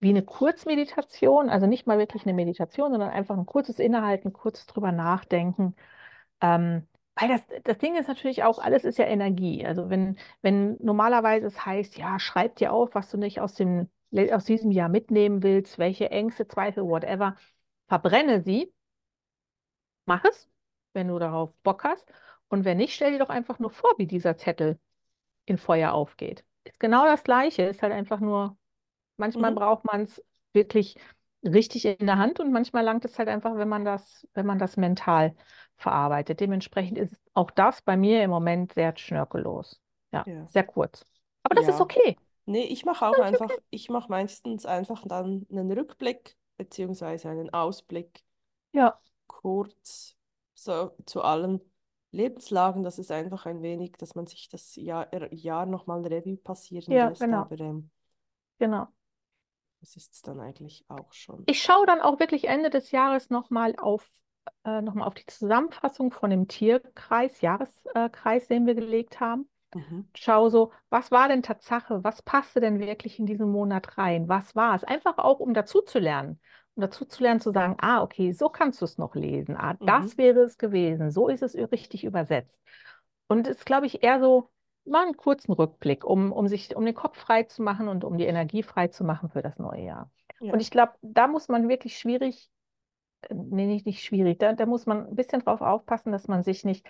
[0.00, 4.66] wie eine Kurzmeditation, also nicht mal wirklich eine Meditation, sondern einfach ein kurzes Innehalten, kurz
[4.66, 5.74] drüber nachdenken
[6.42, 9.66] Ähm, weil das, das Ding ist natürlich auch, alles ist ja Energie.
[9.66, 13.90] Also wenn, wenn normalerweise es heißt, ja, schreib dir auf, was du nicht aus dem,
[14.32, 17.36] aus diesem Jahr mitnehmen willst, welche Ängste, Zweifel, whatever,
[17.88, 18.72] verbrenne sie,
[20.06, 20.48] mach es,
[20.92, 22.10] wenn du darauf Bock hast.
[22.48, 24.78] Und wenn nicht, stell dir doch einfach nur vor, wie dieser Zettel
[25.46, 26.44] in Feuer aufgeht.
[26.64, 28.56] Ist genau das Gleiche, ist halt einfach nur,
[29.18, 29.54] manchmal Mhm.
[29.54, 30.96] braucht man es wirklich
[31.44, 34.58] richtig in der Hand und manchmal langt es halt einfach, wenn man das, wenn man
[34.58, 35.34] das mental
[35.76, 36.40] verarbeitet.
[36.40, 39.80] Dementsprechend ist auch das bei mir im Moment sehr schnörkellos.
[40.12, 40.48] Ja, Ja.
[40.48, 41.04] sehr kurz.
[41.44, 41.82] Aber das ist Ja.
[41.82, 42.18] okay.
[42.46, 48.22] Nee, ich mache auch einfach, ich mache meistens einfach dann einen Rückblick beziehungsweise einen Ausblick
[48.72, 50.16] Ja, kurz
[50.54, 51.60] so zu allen
[52.10, 52.82] Lebenslagen.
[52.82, 56.92] Das ist einfach ein wenig, dass man sich das Jahr, äh, Jahr nochmal Revue passieren
[56.92, 57.90] ja, lässt, genau, aber ähm,
[58.58, 58.88] genau.
[59.80, 61.44] das ist es dann eigentlich auch schon.
[61.46, 64.10] Ich schaue dann auch wirklich Ende des Jahres nochmal auf,
[64.64, 69.48] äh, noch mal auf die Zusammenfassung von dem Tierkreis, Jahreskreis, den wir gelegt haben.
[69.74, 70.08] Mhm.
[70.14, 72.02] Schau so, was war denn Tatsache?
[72.02, 74.28] Was passte denn wirklich in diesen Monat rein?
[74.28, 74.84] Was war es?
[74.84, 76.30] Einfach auch, um dazu zu lernen.
[76.30, 79.56] Um dazu zu lernen, zu sagen, ah, okay, so kannst du es noch lesen.
[79.56, 80.18] Ah, das Mhm.
[80.18, 81.10] wäre es gewesen.
[81.10, 82.60] So ist es richtig übersetzt.
[83.28, 84.50] Und es ist, glaube ich, eher so,
[84.84, 88.18] mal einen kurzen Rückblick, um, um sich, um den Kopf frei zu machen und um
[88.18, 90.10] die Energie frei zu machen für das neue Jahr.
[90.50, 90.60] Und Ja.
[90.60, 92.50] ich glaube, da muss man wirklich schwierig,
[93.22, 96.42] äh, nee, nicht, nicht schwierig, da, da muss man ein bisschen drauf aufpassen, dass man
[96.42, 96.86] sich nicht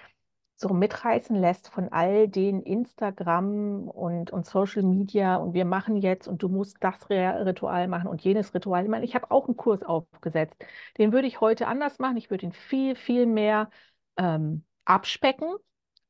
[0.57, 6.27] so mitreißen lässt von all den Instagram und, und Social Media und wir machen jetzt
[6.29, 8.85] und du musst das Ritual machen und jenes Ritual.
[8.85, 10.57] Ich meine, ich habe auch einen Kurs aufgesetzt.
[10.99, 12.17] Den würde ich heute anders machen.
[12.17, 13.69] Ich würde ihn viel, viel mehr
[14.17, 15.55] ähm, abspecken.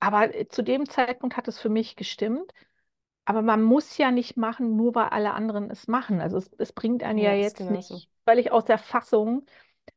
[0.01, 2.53] Aber äh, zu dem Zeitpunkt hat es für mich gestimmt.
[3.25, 6.21] Aber man muss ja nicht machen, nur weil alle anderen es machen.
[6.21, 7.71] Also es, es bringt einen ja Ja, jetzt genauso.
[7.71, 9.47] nicht völlig aus der Fassung,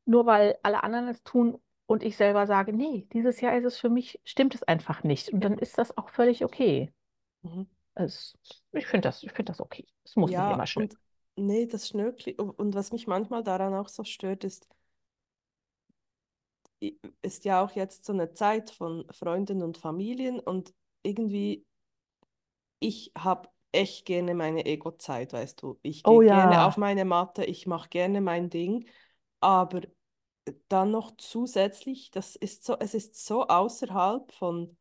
[0.06, 1.60] nur weil alle anderen es tun
[1.90, 5.34] und ich selber sage, nee, dieses Jahr ist es für mich, stimmt es einfach nicht.
[5.34, 5.46] Und Ja.
[5.46, 6.92] dann ist das auch völlig okay.
[7.44, 7.68] Mhm.
[7.96, 8.36] Es,
[8.72, 9.88] ich finde das, ich finde das okay.
[10.04, 10.86] Es muss nicht immer Ja, schön.
[10.86, 10.98] und
[11.36, 14.68] nee, das Schnörkli und und was mich manchmal daran auch so stört, ist,
[17.22, 20.74] ist ja auch jetzt so eine Zeit von Freunden und Familien und
[21.04, 21.66] irgendwie,
[22.80, 25.80] ich habe echt gerne meine Ego-Zeit, weißt du.
[25.84, 26.78] Ich Oh gehe gerne auf ja.
[26.78, 28.88] meine Matte, ich mache gerne mein Ding,
[29.42, 29.82] aber
[30.70, 34.78] dann noch zusätzlich, das ist so, es ist so außerhalb von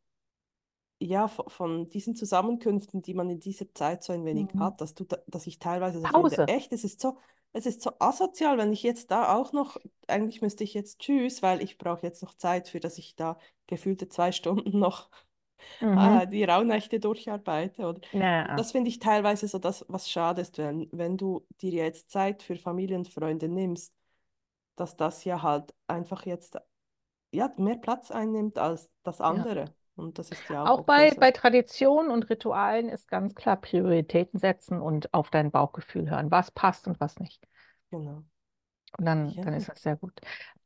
[1.01, 4.59] ja, von, von diesen Zusammenkünften, die man in dieser Zeit so ein wenig Mhm.
[4.59, 7.19] hat, dass du, da, dass ich teilweise so finde, echt, es ist so,
[7.53, 9.77] es ist so asozial, wenn ich jetzt da auch noch,
[10.09, 13.39] eigentlich müsste ich jetzt tschüss, weil ich brauche jetzt noch Zeit, für dass ich da
[13.67, 15.09] gefühlte zwei Stunden noch
[15.81, 16.23] Mhm.
[16.23, 17.87] äh, die Rauhnächte durcharbeite.
[17.89, 21.73] Oder, Ja, das finde ich teilweise so das, was schade ist, wenn, wenn du dir
[21.85, 23.95] jetzt Zeit für Familie und Freunde nimmst,
[24.81, 26.59] dass das ja halt einfach jetzt
[27.33, 29.47] ja, mehr Platz einnimmt als das ja.
[29.47, 29.75] andere.
[29.97, 31.21] Und das ist ja auch Auch bei, so.
[31.21, 36.51] bei Traditionen und Ritualen ist ganz klar Prioritäten setzen und auf dein Bauchgefühl hören, was
[36.51, 37.47] passt und was nicht.
[37.91, 38.25] Genau.
[38.99, 39.45] Und dann, Ja.
[39.45, 40.13] dann ist das sehr gut.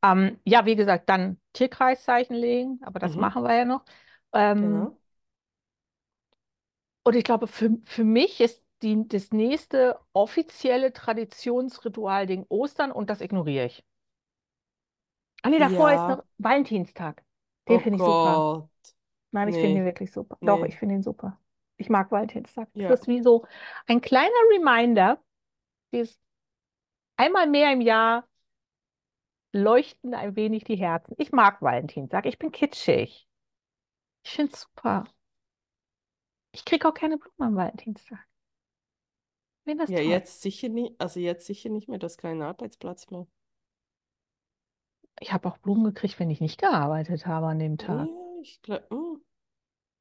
[0.03, 3.16] Ähm, ja, wie gesagt, dann Tierkreiszeichen legen, aber das Mhm.
[3.16, 3.85] machen wir ja noch.
[4.33, 4.98] Ähm, Genau.
[7.05, 13.11] und ich glaube, für, für mich ist die, das nächste offizielle Traditionsritual Ding Ostern und
[13.11, 13.85] das ignoriere ich.
[15.43, 16.25] Ah nee, davor ist noch.
[16.39, 17.25] Valentinstag.
[17.69, 18.47] Den Oh finde ich super.
[18.63, 18.69] Gott.
[19.33, 19.87] Nein, ich finde ihn Nee.
[19.87, 20.39] wirklich super.
[20.43, 21.41] Doch, ich finde ihn super.
[21.77, 22.69] Ich mag Valentinstag.
[22.75, 22.93] Das Ja.
[23.03, 23.47] ist wie so
[23.87, 25.23] ein kleiner Reminder,
[25.93, 26.21] dieses
[27.17, 28.29] einmal mehr im Jahr
[29.55, 31.15] leuchten ein wenig die Herzen.
[31.19, 32.27] Ich mag Valentinstag.
[32.27, 33.27] Ich bin kitschig.
[34.25, 35.05] Ich finde es super.
[36.53, 38.27] Ich kriege auch keine Blumen am Valentinstag.
[39.61, 40.03] Ich finde das Ja, toll.
[40.03, 41.01] jetzt sicher nicht.
[41.01, 41.99] Also jetzt sicher nicht mehr.
[41.99, 43.27] Du hast keinen Arbeitsplatz mehr.
[45.23, 48.11] Ich habe auch Blumen gekriegt, wenn ich nicht gearbeitet habe an dem Ja, Tag.
[48.43, 49.21] ich glaube.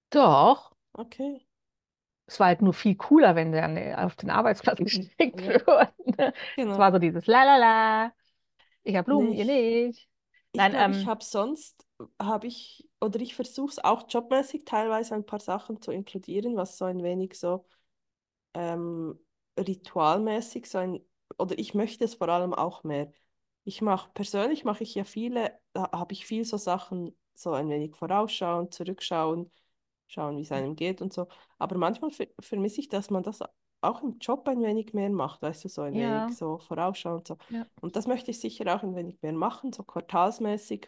[0.09, 0.71] Doch.
[0.97, 1.45] okay.
[2.27, 5.65] Es war halt nur viel cooler, wenn an den- auf den Arbeitsplatz geschickt Ja, wird.
[6.69, 6.91] Es war genau.
[6.91, 8.13] so dieses Lalala.
[8.83, 10.09] Ich habe Blumen, ihr ich, nicht.
[10.51, 11.85] ich Nein, glaube, ich ähm, habe sonst,
[12.21, 16.77] habe ich, oder ich versuche es auch jobmäßig teilweise ein paar Sachen zu inkludieren, was
[16.77, 17.65] so ein wenig so
[18.55, 19.19] ähm,
[19.59, 21.01] ritualmäßig sein,
[21.37, 23.11] oder ich möchte es vor allem auch mehr.
[23.63, 27.69] Ich mache, persönlich mache ich ja viele, da habe ich viel so Sachen, so ein
[27.69, 29.51] wenig vorausschauen, zurückschauen,
[30.07, 31.27] schauen, wie es einem geht und so.
[31.59, 33.39] Aber manchmal ver vermisse ich, dass man das
[33.81, 37.17] auch im Job ein wenig mehr macht, weißt du, so ein wenig ja, so vorausschauen
[37.17, 37.37] und so.
[37.49, 37.65] ja.
[37.81, 40.87] Und das möchte ich sicher auch ein wenig mehr machen, so quartalsmäßig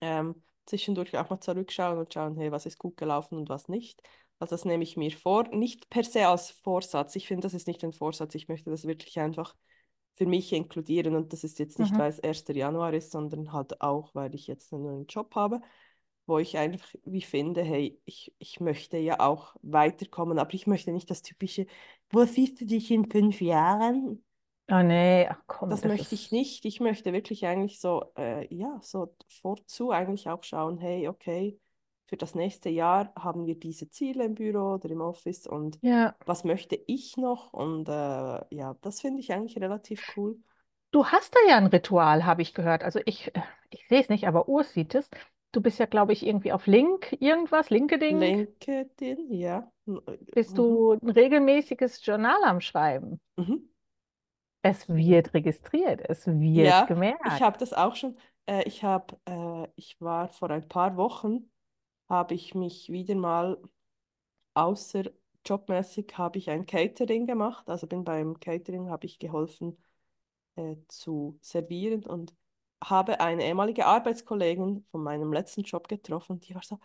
[0.00, 4.02] ähm, zwischendurch auch mal zurückschauen und schauen, hey, was ist gut gelaufen und was nicht.
[4.38, 7.14] Also das nehme ich mir vor, nicht per se als Vorsatz.
[7.16, 8.34] Ich finde, das ist nicht ein Vorsatz.
[8.34, 9.54] Ich möchte das wirklich einfach
[10.20, 11.98] für mich inkludieren und das ist jetzt nicht, Mhm.
[11.98, 12.52] weil es 1.
[12.54, 15.62] Januar ist, sondern halt auch, weil ich jetzt einen neuen Job habe,
[16.26, 20.92] wo ich einfach wie finde, hey, ich, ich möchte ja auch weiterkommen, aber ich möchte
[20.92, 21.66] nicht das typische,
[22.10, 24.22] wo siehst du dich in fünf Jahren?
[24.70, 26.64] Oh nee, ach komm, Das das möchte ich ist, nicht.
[26.64, 31.58] Ich möchte wirklich eigentlich so, äh, ja, so vorzu eigentlich auch schauen, hey, okay,
[32.10, 36.14] für das nächste Jahr haben wir diese Ziele im Büro oder im Office und ja.
[36.26, 37.52] was möchte ich noch?
[37.54, 37.92] Und äh,
[38.54, 40.38] ja, das finde ich eigentlich relativ cool.
[40.92, 42.82] Du hast da ja ein Ritual, habe ich gehört.
[42.84, 45.08] Also ich, äh, ich sehe es nicht, aber Urs sieht es.
[45.52, 48.20] Du bist ja, glaube ich, irgendwie auf Link, irgendwas, LinkedIn.
[48.20, 49.70] LinkedIn, ja.
[49.86, 50.58] Äh, Bist Mhm.
[50.58, 53.20] du ein regelmäßiges Journal am Schreiben?
[53.36, 53.70] Mhm.
[54.62, 57.40] Es wird registriert, es wird ja ich gemerkt.
[57.40, 58.16] habe das auch schon.
[58.46, 61.50] Äh, ich habe, äh, ich war vor ein paar Wochen,
[62.10, 63.58] habe ich mich wieder mal
[64.54, 65.04] außer
[65.46, 67.68] jobmäßig habe ich ein Catering gemacht.
[67.68, 69.78] Also bin beim Catering, habe ich geholfen
[70.56, 72.34] äh, zu servieren und
[72.84, 76.40] habe eine ehemalige Arbeitskollegin von meinem letzten Job getroffen.
[76.40, 76.78] Die war so,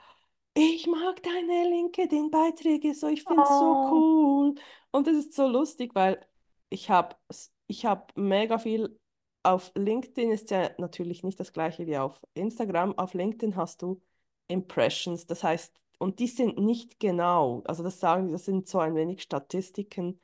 [0.54, 3.92] ich mag deine LinkedIn-Beiträge so, ich finde es so Oh.
[3.92, 4.56] cool.
[4.92, 6.26] Und es ist so lustig, weil
[6.70, 7.16] ich habe
[7.68, 9.00] ich hab mega viel
[9.44, 12.98] auf LinkedIn ist ja natürlich nicht das gleiche wie auf Instagram.
[12.98, 14.02] Auf LinkedIn hast du
[14.47, 18.95] Impressions, das heißt, und die sind nicht genau, also das sagen, das sind so ein
[18.95, 20.21] wenig Statistiken.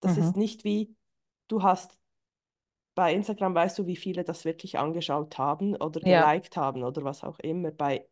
[0.00, 0.36] Das ist Mhm.
[0.36, 0.96] nicht wie,
[1.48, 1.98] du hast
[2.94, 7.04] bei Instagram weißt du, wie viele das wirklich angeschaut haben oder Ja, geliked haben oder
[7.04, 7.70] was auch immer.
[7.70, 8.06] Bei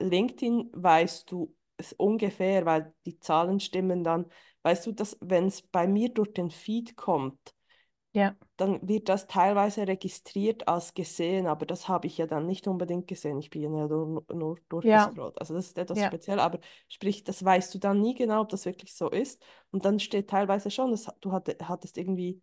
[0.00, 4.26] LinkedIn weißt du es ungefähr, weil die Zahlen stimmen dann.
[4.64, 7.55] Weißt du, dass wenn es bei mir durch den Feed kommt,
[8.16, 12.66] ja, dann wird das teilweise registriert als gesehen, aber das habe ich ja dann nicht
[12.66, 13.38] unbedingt gesehen.
[13.38, 15.38] Ich bin ja nur, nur ja, durchgescrollt.
[15.38, 18.48] Also das ist etwas ja, speziell, aber sprich, das weißt du dann nie genau, ob
[18.48, 19.44] das wirklich so ist.
[19.70, 22.40] Und dann steht teilweise schon, dass du hatte, hattest irgendwie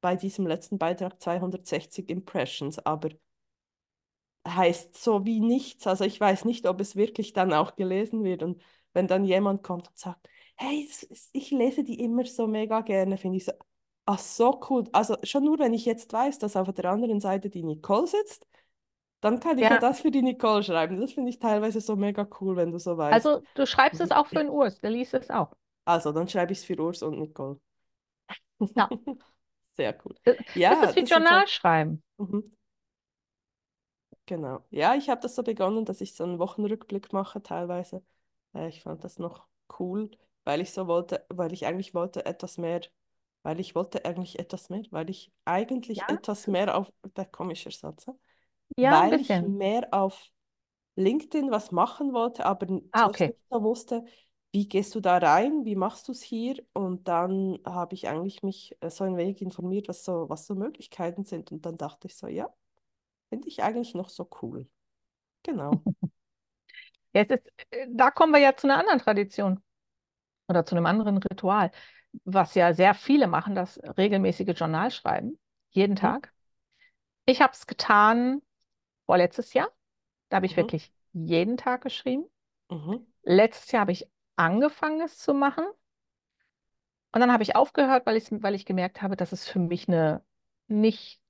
[0.00, 3.10] bei diesem letzten Beitrag 260 Impressions, aber
[4.46, 5.86] heißt so wie nichts.
[5.86, 8.42] Also ich weiß nicht, ob es wirklich dann auch gelesen wird.
[8.42, 8.60] Und
[8.92, 10.88] wenn dann jemand kommt und sagt, hey,
[11.32, 13.52] ich lese die immer so mega gerne, finde ich so,
[14.06, 14.84] ach so cool.
[14.92, 18.46] Also schon nur, wenn ich jetzt weiß, dass auf der anderen Seite die Nicole sitzt,
[19.22, 19.78] dann kann ich ja ja.
[19.78, 21.00] das für die Nicole schreiben.
[21.00, 23.32] Das finde ich teilweise so mega cool, wenn du so weißt.
[23.32, 24.12] Also du schreibst es Mhm.
[24.12, 25.54] auch für den Urs, der liest es auch.
[25.86, 27.58] Also, dann schreibe ich es für Urs und Nicole.
[28.76, 28.90] Ja.
[29.76, 30.14] Sehr cool.
[30.24, 30.36] Das
[30.68, 31.44] das Ja, ist wie das sind so.
[31.44, 32.02] Journalschreiben.
[32.18, 32.52] Mhm.
[34.26, 34.64] Genau.
[34.70, 38.02] Ja, ich habe das so begonnen, dass ich so einen Wochenrückblick mache teilweise.
[38.54, 39.46] Äh, ich fand das noch
[39.78, 40.10] cool,
[40.44, 42.80] weil ich so wollte, weil ich eigentlich wollte etwas mehr,
[43.44, 47.72] weil ich wollte eigentlich etwas mehr, weil ich eigentlich Ja, etwas mehr auf, der komische
[47.72, 48.06] Satz,
[48.76, 49.02] ja?
[49.06, 50.30] weil ich mehr auf
[50.96, 53.34] LinkedIn was machen wollte, aber Ah, okay.
[53.34, 54.04] nicht so wusste,
[54.52, 56.64] wie gehst du da rein, wie machst du es hier?
[56.74, 60.54] Und dann habe ich eigentlich mich äh, so ein wenig informiert, was so, was so
[60.54, 61.52] Möglichkeiten sind.
[61.52, 62.52] Und dann dachte ich so, ja,
[63.30, 64.68] finde ich eigentlich noch so cool.
[65.44, 65.86] Genau.
[67.12, 69.62] Jetzt ist, äh, da kommen wir ja zu einer anderen Tradition
[70.48, 71.70] oder zu einem anderen Ritual,
[72.24, 75.38] was ja sehr viele machen, das regelmäßige Journalschreiben,
[75.70, 76.14] jeden Mhm.
[76.14, 76.32] Tag.
[77.26, 78.42] Ich habe es getan
[79.06, 79.70] vorletztes Jahr.
[80.30, 80.58] Da habe ich Mhm.
[80.58, 82.26] wirklich jeden Tag geschrieben.
[82.70, 83.04] Mhm.
[83.24, 85.66] Letztes Jahr habe ich angefangen, es zu machen.
[87.12, 89.88] Und dann habe ich aufgehört, weil ich, weil ich gemerkt habe, dass es für mich
[89.88, 90.22] eine
[90.68, 91.20] nicht,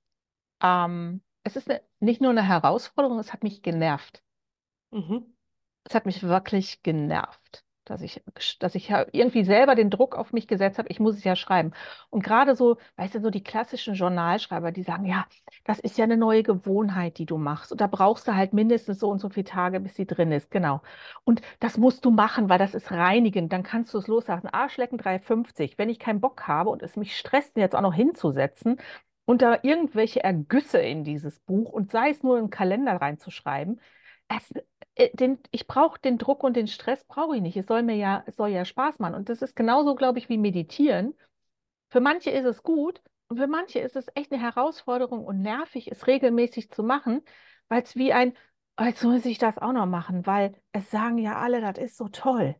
[0.61, 4.23] ähm, es ist eine, nicht nur eine Herausforderung, es hat mich genervt.
[4.91, 5.35] Mhm.
[5.83, 8.21] Es hat mich wirklich genervt, dass ich,
[8.59, 11.35] dass ich ja irgendwie selber den Druck auf mich gesetzt habe, ich muss es ja
[11.35, 11.71] schreiben.
[12.09, 15.25] Und gerade so, weißt du, so die klassischen Journalschreiber, die sagen, ja,
[15.63, 17.71] das ist ja eine neue Gewohnheit, die du machst.
[17.71, 20.51] Und da brauchst du halt mindestens so und so viele Tage, bis sie drin ist.
[20.51, 20.81] Genau.
[21.23, 23.53] Und das musst du machen, weil das ist reinigend.
[23.53, 24.47] Dann kannst du es loslassen.
[24.47, 25.73] Arschlecken 3,50.
[25.77, 28.77] Wenn ich keinen Bock habe und es mich stresst, jetzt auch noch hinzusetzen
[29.25, 33.79] und da irgendwelche Ergüsse in dieses Buch und sei es nur den Kalender reinzuschreiben,
[34.27, 34.53] es,
[35.13, 37.57] den, ich brauche den Druck und den Stress brauche ich nicht.
[37.57, 39.15] Es soll mir ja, es soll ja Spaß machen.
[39.15, 41.15] Und das ist genauso, glaube ich, wie Meditieren.
[41.89, 45.91] Für manche ist es gut und für manche ist es echt eine Herausforderung und nervig,
[45.91, 47.21] es regelmäßig zu machen,
[47.69, 48.33] weil es wie ein,
[48.79, 51.97] "Oh, jetzt muss ich das auch noch machen, weil es sagen ja alle, das ist
[51.97, 52.55] so toll.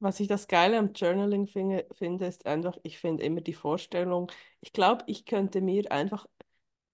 [0.00, 4.30] Was ich das Geile am Journaling finde, finde, ist einfach, ich finde immer die Vorstellung,
[4.60, 6.26] ich glaube, ich könnte mir einfach,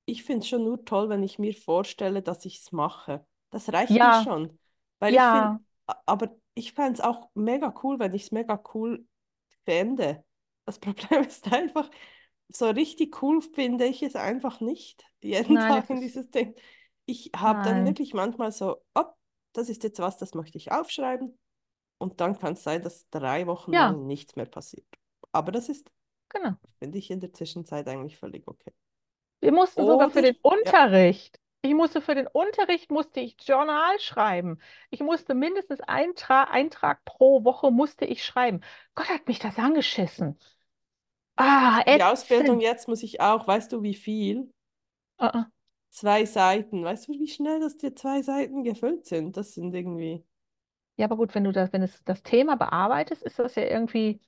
[0.06, 3.24] ich finde es schon nur toll, wenn ich mir vorstelle, dass ich es mache.
[3.50, 4.58] Das reicht mir Ja, schon.
[4.98, 5.60] Weil ich finde, ja,
[6.06, 9.06] aber ich fände es auch mega cool, wenn ich es mega cool
[9.64, 10.24] fände.
[10.66, 11.88] Das Problem ist einfach,
[12.48, 16.54] so richtig cool finde ich es einfach nicht, jeden nein, Tag in dieses Ding.
[17.06, 19.04] Ich habe dann wirklich manchmal so, oh,
[19.52, 21.38] das ist jetzt was, das möchte ich aufschreiben.
[21.98, 24.86] Und dann kann es sein, dass drei Wochen ja, lang nichts mehr passiert.
[25.32, 25.90] Aber das ist,
[26.28, 26.52] genau.
[26.78, 28.72] finde ich, in der Zwischenzeit eigentlich völlig okay.
[29.40, 31.40] Wir mussten sogar für Oder, den ja, Unterricht.
[31.62, 34.60] Ich musste für den Unterricht musste ich Journal schreiben.
[34.90, 38.60] Ich musste mindestens einen Tra Eintrag pro Woche musste ich schreiben.
[38.96, 40.36] Gott hat mich das angeschissen.
[41.36, 44.50] Ah, die Ausbildung jetzt muss ich auch, weißt du, wie viel?
[45.18, 45.50] Ah, ah.
[45.90, 46.82] Zwei Seiten.
[46.84, 49.36] Weißt du, wie schnell das die zwei Seiten gefüllt sind?
[49.36, 50.24] Das sind irgendwie,
[50.96, 54.20] Ja, aber gut, wenn du das, wenn es das Thema bearbeitest, ist das ja irgendwie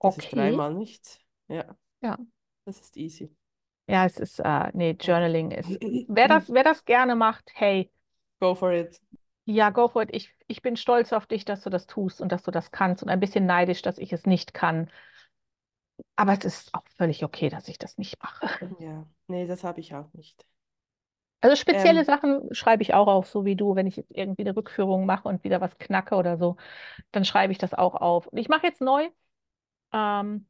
[0.00, 0.34] das ist okay.
[0.34, 1.18] dreimal nichts.
[1.48, 2.16] Ja, Ja.
[2.64, 3.34] das ist easy.
[3.88, 4.96] Ja, es ist, äh, nee.
[5.00, 5.80] Journaling ist.
[6.08, 7.90] Wer das, wer das gerne macht, hey,
[8.40, 8.98] Go for it.
[9.44, 10.10] ja, go for it.
[10.12, 13.02] Ich, ich bin stolz auf dich, dass du das tust und dass du das kannst
[13.02, 14.90] und ein bisschen neidisch, dass ich es nicht kann.
[16.16, 18.46] Aber es ist auch völlig okay, dass ich das nicht mache.
[18.80, 20.46] Ja, nee, das habe ich auch nicht.
[21.40, 24.42] Also spezielle Ähm, Sachen schreibe ich auch auf, so wie du, wenn ich jetzt irgendwie
[24.42, 26.56] eine Rückführung mache und wieder was knacke oder so,
[27.12, 28.26] dann schreibe ich das auch auf.
[28.28, 29.08] Und ich mache jetzt neu,
[29.92, 30.48] ähm,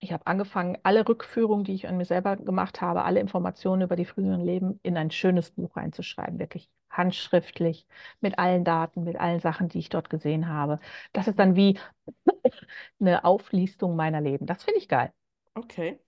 [0.00, 3.96] ich habe angefangen, alle Rückführungen, die ich an mir selber gemacht habe, alle Informationen über
[3.96, 6.70] die früheren Leben in ein schönes Buch reinzuschreiben, wirklich.
[6.90, 7.86] handschriftlich,
[8.20, 10.80] mit allen Daten, mit allen Sachen, die ich dort gesehen habe.
[11.12, 11.78] Das ist dann wie
[13.00, 14.46] eine Auflistung meiner Leben.
[14.46, 15.12] Das finde ich geil.
[15.56, 15.98] Okay.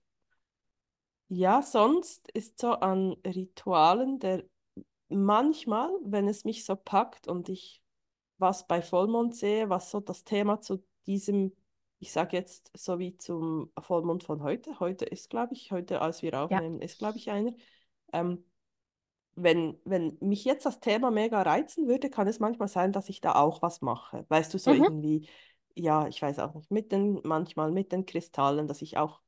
[1.29, 4.43] Ja, sonst ist so an Ritualen der
[5.09, 7.81] manchmal, wenn es mich so packt und ich
[8.39, 11.53] was bei Vollmond sehe, was so das Thema zu diesem,
[12.01, 16.23] ich sage jetzt so wie zum Vollmond von heute, heute ist, glaube ich, heute, als
[16.23, 16.59] wir Ja.
[16.59, 17.53] aufnehmen, ist, glaube ich, einer.
[18.13, 18.43] Ähm,
[19.35, 23.21] wenn, wenn mich jetzt das Thema mega reizen würde, kann es manchmal sein, dass ich
[23.21, 24.25] da auch was mache.
[24.29, 25.29] Weißt du, so Mhm, irgendwie,
[25.75, 29.21] ja, ich weiß auch nicht, mit den, manchmal mit den Kristallen, dass ich auch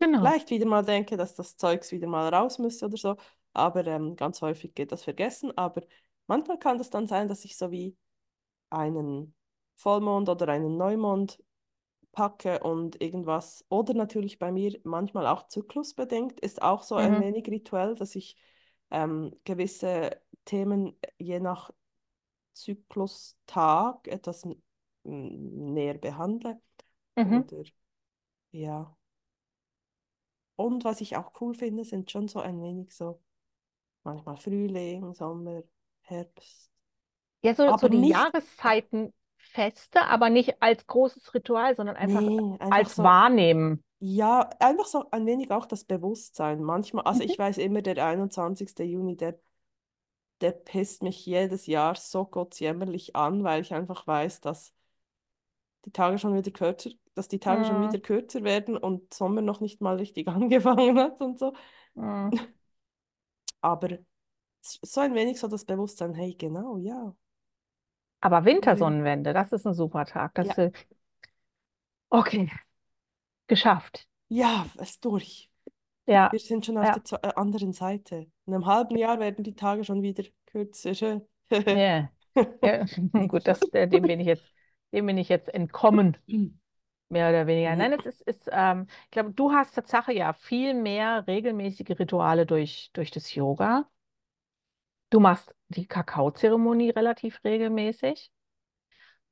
[0.00, 0.36] genau.
[0.36, 3.16] vielleicht wieder mal denke, dass das Zeugs wieder mal raus müsste oder so.
[3.54, 5.56] Aber ähm, ganz häufig geht das vergessen.
[5.58, 5.82] Aber
[6.26, 7.96] manchmal kann das dann sein, dass ich so wie
[8.70, 9.34] einen
[9.76, 11.42] Vollmond oder einen Neumond
[12.16, 13.66] packe und irgendwas.
[13.70, 18.16] Oder natürlich bei mir manchmal auch zyklusbedingt, ist auch so ein Mhm, wenig rituell, dass
[18.16, 18.36] ich
[18.92, 21.72] ähm, gewisse Themen je nach
[22.54, 24.46] Zyklustag etwas
[25.04, 26.60] näher behandle.
[27.16, 27.42] mhm.
[27.44, 27.64] Oder
[28.52, 28.96] ja.
[30.56, 33.20] Und was ich auch cool finde, sind schon so ein wenig so
[34.04, 35.62] manchmal Frühling, Sommer,
[36.02, 36.70] Herbst.
[37.42, 38.30] Ja, so, so die nicht,
[39.54, 43.82] Jahreszeitenfeste, aber nicht als großes Ritual, sondern einfach nee, einfach als so, Wahrnehmen.
[44.00, 46.62] ja, einfach so ein wenig auch das Bewusstsein.
[46.62, 47.24] Manchmal, also Mhm.
[47.24, 48.84] ich weiß immer, der 21.
[48.84, 49.38] Juni, der,
[50.40, 54.72] der pisst mich jedes Jahr so gottsjämmerlich an, weil ich einfach weiß, dass
[55.86, 59.40] die Tage schon wieder kürzer, dass die Tage schon Mm, wieder kürzer werden und Sommer
[59.42, 61.52] noch nicht mal richtig angefangen hat und so.
[61.96, 62.36] mm.
[63.60, 63.98] Aber
[64.62, 67.16] so ein wenig so das Bewusstsein, hey, genau, ja.
[68.20, 68.44] Aber.
[68.44, 70.34] Wintersonnenwende, das ist ein super Tag.
[70.34, 70.74] Das Ja, ist,
[72.10, 72.50] okay,
[73.48, 74.06] geschafft.
[74.28, 75.50] ja, es ist durch.
[76.06, 78.26] Ja, Wir sind schon auf ja, der äh, anderen Seite.
[78.46, 81.22] In einem halben Jahr werden die Tage schon wieder kürzer.
[81.74, 82.08] yeah.
[82.62, 82.86] Ja.
[83.28, 84.52] Gut, das, äh, dem bin ich jetzt,
[84.92, 86.16] dem bin ich jetzt entkommen,
[87.08, 87.76] mehr oder weniger.
[87.76, 92.46] Nein, es ist, ist ähm, ich glaube, du hast Tatsache ja viel mehr regelmäßige Rituale
[92.46, 93.88] durch, durch das Yoga.
[95.10, 98.30] Du machst die Kakaozeremonie relativ regelmäßig.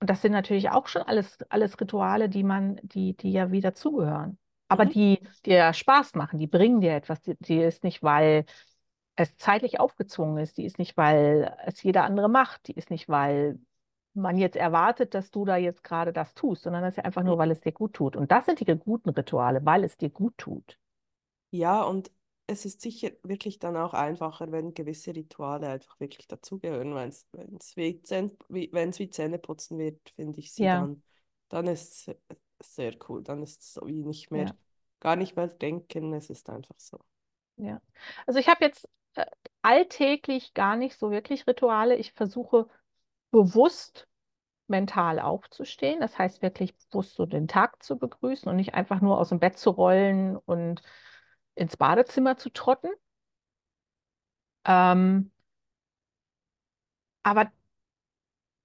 [0.01, 3.75] Und das sind natürlich auch schon alles, alles Rituale, die man, die, die ja wieder
[3.75, 4.39] zugehören.
[4.69, 4.91] Aber Mhm.
[4.91, 7.21] die dir ja Spaß machen, die bringen dir etwas.
[7.23, 8.45] Die, die ist nicht, weil
[9.17, 10.59] es zeitlich aufgezwungen ist.
[10.59, 12.69] Die ist nicht, weil es jeder andere macht.
[12.69, 13.59] Die ist nicht, weil
[14.15, 17.23] man jetzt erwartet, dass du da jetzt gerade das tust, sondern das ist ja einfach
[17.25, 18.17] nur, weil es dir gut tut.
[18.17, 20.79] Und das sind die guten Rituale, weil es dir gut tut.
[21.51, 22.11] Ja, und
[22.47, 26.95] es ist sicher wirklich dann auch einfacher, wenn gewisse Rituale einfach wirklich dazugehören.
[26.95, 27.09] Wenn
[27.59, 31.03] es wie, Zähn- wie, wie Zähneputzen wird, finde ich sie Ja, dann,
[31.49, 33.23] dann ist es sehr cool.
[33.23, 34.55] Dann ist es so wie nicht mehr, ja,
[35.01, 36.99] gar nicht mehr denken, es ist einfach so.
[37.57, 37.81] ja.
[38.27, 39.27] Also ich habe jetzt äh,
[39.63, 41.97] alltäglich gar nicht so wirklich Rituale.
[41.97, 42.69] Ich versuche
[43.31, 44.09] bewusst
[44.69, 46.01] mental aufzustehen.
[46.01, 49.41] Das heißt wirklich bewusst so den Tag zu begrüßen und nicht einfach nur aus dem
[49.41, 50.83] Bett zu rollen und
[51.55, 52.89] ins Badezimmer zu trotten.
[54.65, 55.31] Ähm,
[57.25, 57.51] aber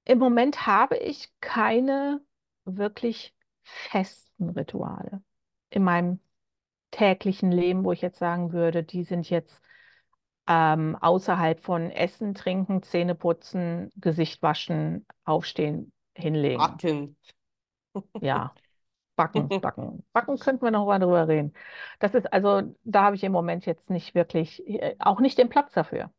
[0.06, 2.22] im Moment habe ich keine
[2.66, 5.22] wirklich festen Rituale
[5.70, 6.20] in meinem
[6.92, 9.62] täglichen Leben, wo ich jetzt sagen würde, die sind jetzt
[10.48, 16.58] ähm, außerhalb von Essen, Trinken, Zähne putzen, Gesicht waschen, aufstehen, hinlegen.
[16.58, 17.18] Backen.
[18.22, 18.54] Ja.
[19.20, 20.06] Backen, backen.
[20.14, 21.54] Backen könnten wir noch mal drüber reden.
[22.00, 25.50] Das ist also, da habe ich im Moment jetzt nicht wirklich, äh, auch nicht den
[25.50, 26.10] Platz dafür,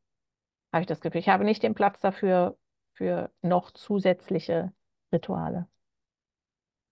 [0.71, 1.21] habe ich das Gefühl.
[1.21, 2.59] Ich habe nicht den Platz dafür
[2.93, 4.75] für noch zusätzliche
[5.13, 5.67] Rituale.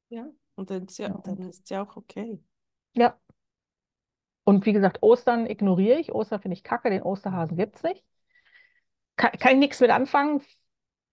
[0.09, 2.42] Ja, und dann ist ja, dann ist es ja auch okay.
[2.94, 3.18] ja.
[4.44, 6.11] Und wie gesagt, Ostern ignoriere ich.
[6.12, 8.03] Ostern finde ich kacke, den Osterhasen gibt es nicht.
[9.16, 10.40] Kann, kann ich nichts mit anfangen.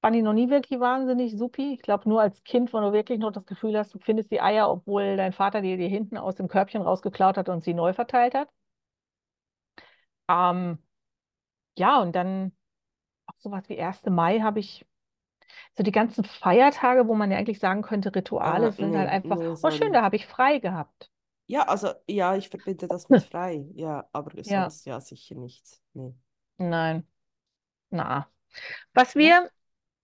[0.06, 1.74] Fand ich noch nie wirklich wahnsinnig supi.
[1.74, 4.40] Ich glaube, nur als Kind, wo du wirklich noch das Gefühl hast, du findest die
[4.42, 7.92] Eier, obwohl dein Vater die dir hinten aus dem Körbchen rausgeklaut hat und sie neu
[7.94, 8.50] verteilt hat.
[10.30, 10.80] Ähm,
[11.78, 12.54] ja, und dann
[13.28, 14.12] auch sowas wie 1.
[14.12, 14.86] Mai habe ich,
[15.78, 19.10] so die ganzen Feiertage, wo man ja eigentlich sagen könnte, Rituale Ah, sind halt nee,
[19.10, 21.12] einfach, nee, oh schön, da habe ich frei gehabt.
[21.48, 23.68] Ja, also ja, ich verbinde das mit frei.
[23.76, 25.82] Ja, aber Ja, sonst ja sicher nichts.
[25.94, 26.14] Nee.
[26.58, 27.08] nein,
[27.92, 28.32] na.
[28.94, 29.52] Was wir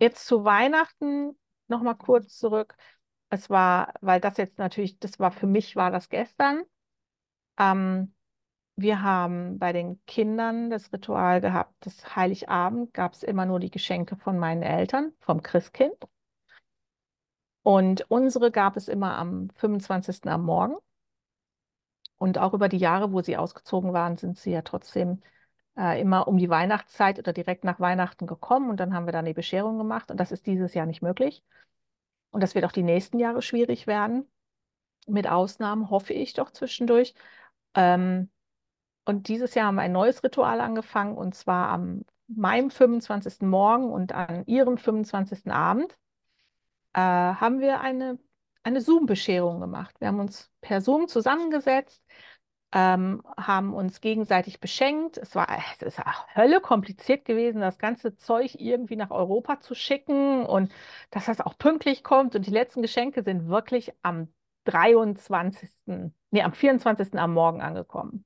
[0.02, 1.38] jetzt zu Weihnachten
[1.68, 2.76] noch mal kurz zurück,
[3.30, 6.64] es war, weil das jetzt natürlich, das war für mich, war das gestern.
[7.58, 8.14] Ähm,
[8.76, 13.70] wir haben bei den Kindern das Ritual gehabt, das Heiligabend gab es immer nur die
[13.72, 15.96] Geschenke von meinen Eltern, vom Christkind.
[17.64, 20.24] Und unsere gab es immer am 25.
[20.26, 20.76] am Morgen.
[22.18, 25.22] Und auch über die Jahre, wo sie ausgezogen waren, sind sie ja trotzdem
[25.78, 29.26] äh, immer um die Weihnachtszeit oder direkt nach Weihnachten gekommen und dann haben wir dann
[29.26, 31.44] die Bescherung gemacht und das ist dieses Jahr nicht möglich.
[32.32, 34.30] Und das wird auch die nächsten Jahre schwierig werden.
[35.08, 37.14] Mit Ausnahmen hoffe ich doch zwischendurch.
[37.76, 38.30] Ähm,
[39.06, 42.06] und dieses Jahr haben wir ein neues Ritual angefangen und zwar am
[42.36, 43.42] meinem 25.
[43.42, 45.52] Morgen und an ihrem 25.
[45.52, 45.98] Abend
[46.94, 48.20] äh, haben wir eine,
[48.64, 49.96] eine Zoom-Bescherung gemacht.
[50.00, 52.04] Wir haben uns per Zoom zusammengesetzt,
[52.74, 55.18] ähm, haben uns gegenseitig beschenkt.
[55.18, 56.00] Es war, es ist
[56.36, 60.72] Hölle kompliziert gewesen, das ganze Zeug irgendwie nach Europa zu schicken und
[61.10, 62.36] dass das auch pünktlich kommt.
[62.36, 64.30] Und die letzten Geschenke sind wirklich am
[64.66, 65.70] 23.,
[66.32, 67.20] nee, am 24.
[67.20, 68.26] am Morgen angekommen.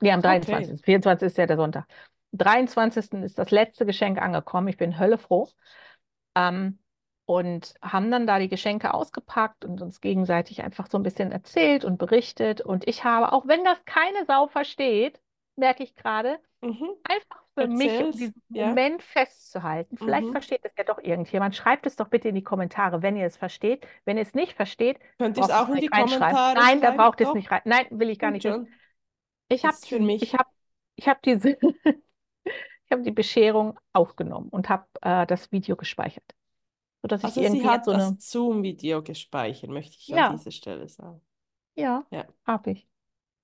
[0.00, 0.74] Nee, am 23.
[0.74, 0.82] Okay.
[0.82, 1.26] 24.
[1.26, 1.86] ist ja der Sonntag.
[2.32, 3.22] Am 23.
[3.22, 4.68] ist das letzte Geschenk angekommen.
[4.68, 5.48] Ich bin höllefroh.
[6.34, 6.78] Ähm,
[7.26, 11.84] und haben dann da die Geschenke ausgepackt und uns gegenseitig einfach so ein bisschen erzählt
[11.84, 12.60] und berichtet.
[12.60, 15.20] Und ich habe, auch wenn das keine Sau versteht,
[15.56, 16.88] merke ich gerade, Mhm.
[17.04, 18.16] einfach für mich, um Erzähl's.
[18.16, 18.68] diesen Ja.
[18.68, 19.96] Moment festzuhalten.
[19.98, 20.32] Vielleicht Mhm.
[20.32, 21.54] versteht es ja doch irgendjemand.
[21.54, 23.86] Schreibt es doch bitte in die Kommentare, wenn ihr es versteht.
[24.04, 25.88] Wenn ihr es nicht versteht, Könnt ihr es auch es in die.
[25.88, 27.60] Kommentare Nein, da braucht es nicht rein.
[27.64, 28.44] Nein, will ich gar nicht.
[29.48, 30.22] Ich habe ist für mich.
[30.22, 30.48] ich hab,
[30.96, 31.50] ich hab diese,
[32.44, 36.24] ich hab die Bescherung aufgenommen und habe äh, das Video gespeichert,
[37.04, 40.24] sodass ich Also sie irgendwie jetzt hat so eine, das Zoom-Video gespeichert, möchte ich an
[40.24, 41.20] ja, dieser Stelle sagen.
[41.76, 42.26] ja, Ja.
[42.46, 42.88] habe ich.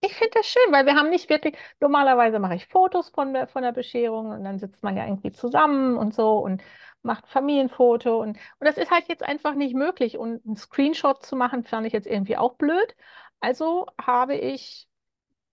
[0.03, 3.49] Ich finde das schön, weil wir haben nicht wirklich, normalerweise mache ich Fotos von der,
[3.49, 6.63] von der Bescherung und dann sitzt man ja irgendwie zusammen und so und
[7.03, 11.37] macht Familienfoto und, und das ist halt jetzt einfach nicht möglich und einen Screenshot zu
[11.37, 12.97] machen, fand ich jetzt irgendwie auch blöd.
[13.41, 14.89] Also habe ich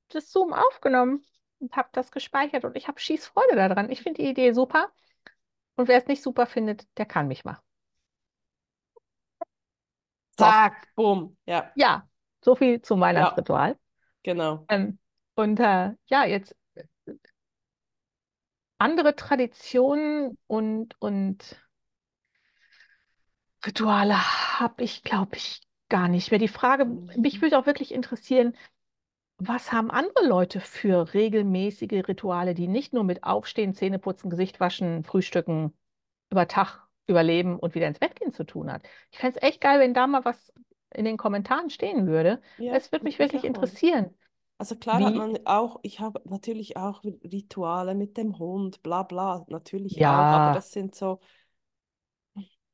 [0.09, 1.25] das Zoom aufgenommen
[1.59, 3.91] und habe das gespeichert und ich habe Schießfreude daran.
[3.91, 4.91] Ich finde die Idee super
[5.77, 7.63] und wer es nicht super findet, der kann mich machen.
[10.37, 11.37] Zack, bumm.
[11.45, 12.07] Ja, ja,
[12.43, 13.77] so viel zum ja, Weihnachtsritual.
[14.23, 14.69] genau.
[14.69, 14.99] Ähm,
[15.35, 16.55] und äh, ja, jetzt
[18.79, 21.57] andere Traditionen und, und
[23.65, 24.15] Rituale
[24.59, 26.39] habe ich, glaube ich, gar nicht mehr.
[26.39, 26.85] Die Frage,
[27.15, 27.41] mich Mhm.
[27.41, 28.55] würde auch wirklich interessieren,
[29.39, 35.03] was haben andere Leute für regelmäßige Rituale, die nicht nur mit Aufstehen, Zähneputzen, Gesicht waschen,
[35.05, 35.73] Frühstücken,
[36.31, 38.83] über Tag überleben und wieder ins Bett gehen zu tun hat?
[39.11, 40.53] Ich fände es echt geil, wenn da mal was
[40.93, 42.41] in den Kommentaren stehen würde.
[42.57, 44.13] Ja, Es würde mich wirklich interessieren,
[44.57, 49.03] Also klar hat wie, man auch, ich habe natürlich auch Rituale mit dem Hund, bla
[49.03, 51.19] bla, natürlich auch, aber ja, das sind so,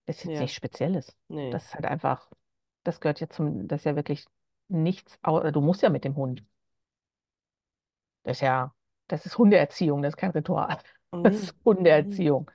[0.05, 1.15] das ist jetzt ja, nichts Spezielles.
[1.29, 1.51] nee.
[1.51, 2.29] Das ist halt einfach,
[2.83, 4.25] das gehört ja zum, das ist ja wirklich
[4.67, 6.43] nichts, du musst ja mit dem Hund.
[8.23, 8.73] Das ist ja,
[9.07, 10.77] das ist Hundeerziehung, das ist kein Ritual.
[11.11, 11.55] Oh Das ist.
[11.65, 12.49] Hundeerziehung.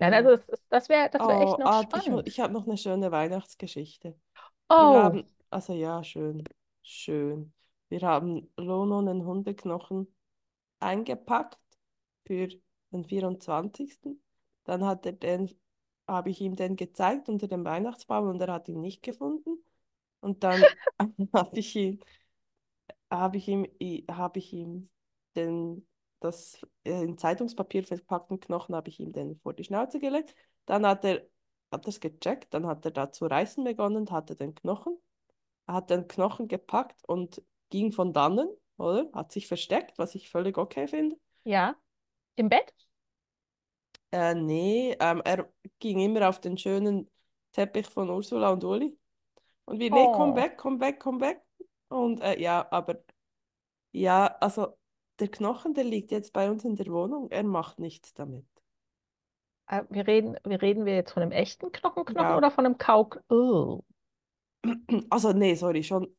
[0.00, 2.24] Nein, also das, das wäre, das wäre echt Oh, noch ah, ich, mu- spannend.
[2.24, 4.18] ich habe noch eine schöne Weihnachtsgeschichte.
[4.76, 6.44] Wir Oh, haben, also ja, schön,
[6.82, 7.52] schön.
[7.88, 10.08] Wir haben Lono einen Hundeknochen
[10.80, 11.58] eingepackt
[12.26, 12.48] für
[12.92, 14.20] den 24.
[14.64, 15.50] Dann hat er den,
[16.08, 19.64] habe ich ihm den gezeigt unter dem Weihnachtsbaum und er hat ihn nicht gefunden.
[20.20, 20.66] Und dann
[21.34, 22.00] habe ich ihn,
[23.10, 23.66] habe ich ihm,
[24.10, 24.88] habe ich ihm
[25.36, 25.86] den,
[26.20, 30.34] das äh, in Zeitungspapier verpackten Knochen habe ich ihm den vor die Schnauze gelegt.
[30.66, 31.26] Dann hat er,
[31.72, 34.98] hat es gecheckt, dann hat er da zu reißen begonnen, hatte den Knochen.
[35.66, 38.48] Er hat den Knochen gepackt und ging von dannen,
[38.78, 39.10] oder?
[39.14, 41.16] Hat sich versteckt, was ich völlig okay finde.
[41.44, 41.76] ja,
[42.36, 42.72] im Bett?
[44.12, 47.08] Äh, nee, ähm, er ging immer auf den schönen
[47.52, 48.98] Teppich von Ursula und Uli.
[49.66, 51.42] Und wir, nee, komm Oh, weg, komm weg, komm weg.
[51.88, 53.02] Und äh, ja, aber
[53.92, 54.78] ja, also
[55.20, 57.30] der Knochen, der liegt jetzt bei uns in der Wohnung.
[57.30, 58.46] Er macht nichts damit.
[59.66, 62.78] äh, wir reden, wir reden wir jetzt von einem echten Knochenknochen Ja, oder von einem
[62.78, 63.10] Kau...
[63.28, 63.82] Oh,
[65.10, 66.14] also nee, sorry, schon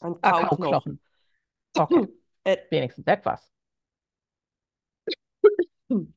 [0.00, 1.00] ein ah, Kauknochen.
[1.74, 2.06] Kauknochen.
[2.06, 2.08] Okay,
[2.44, 3.52] Er, wenigstens etwas.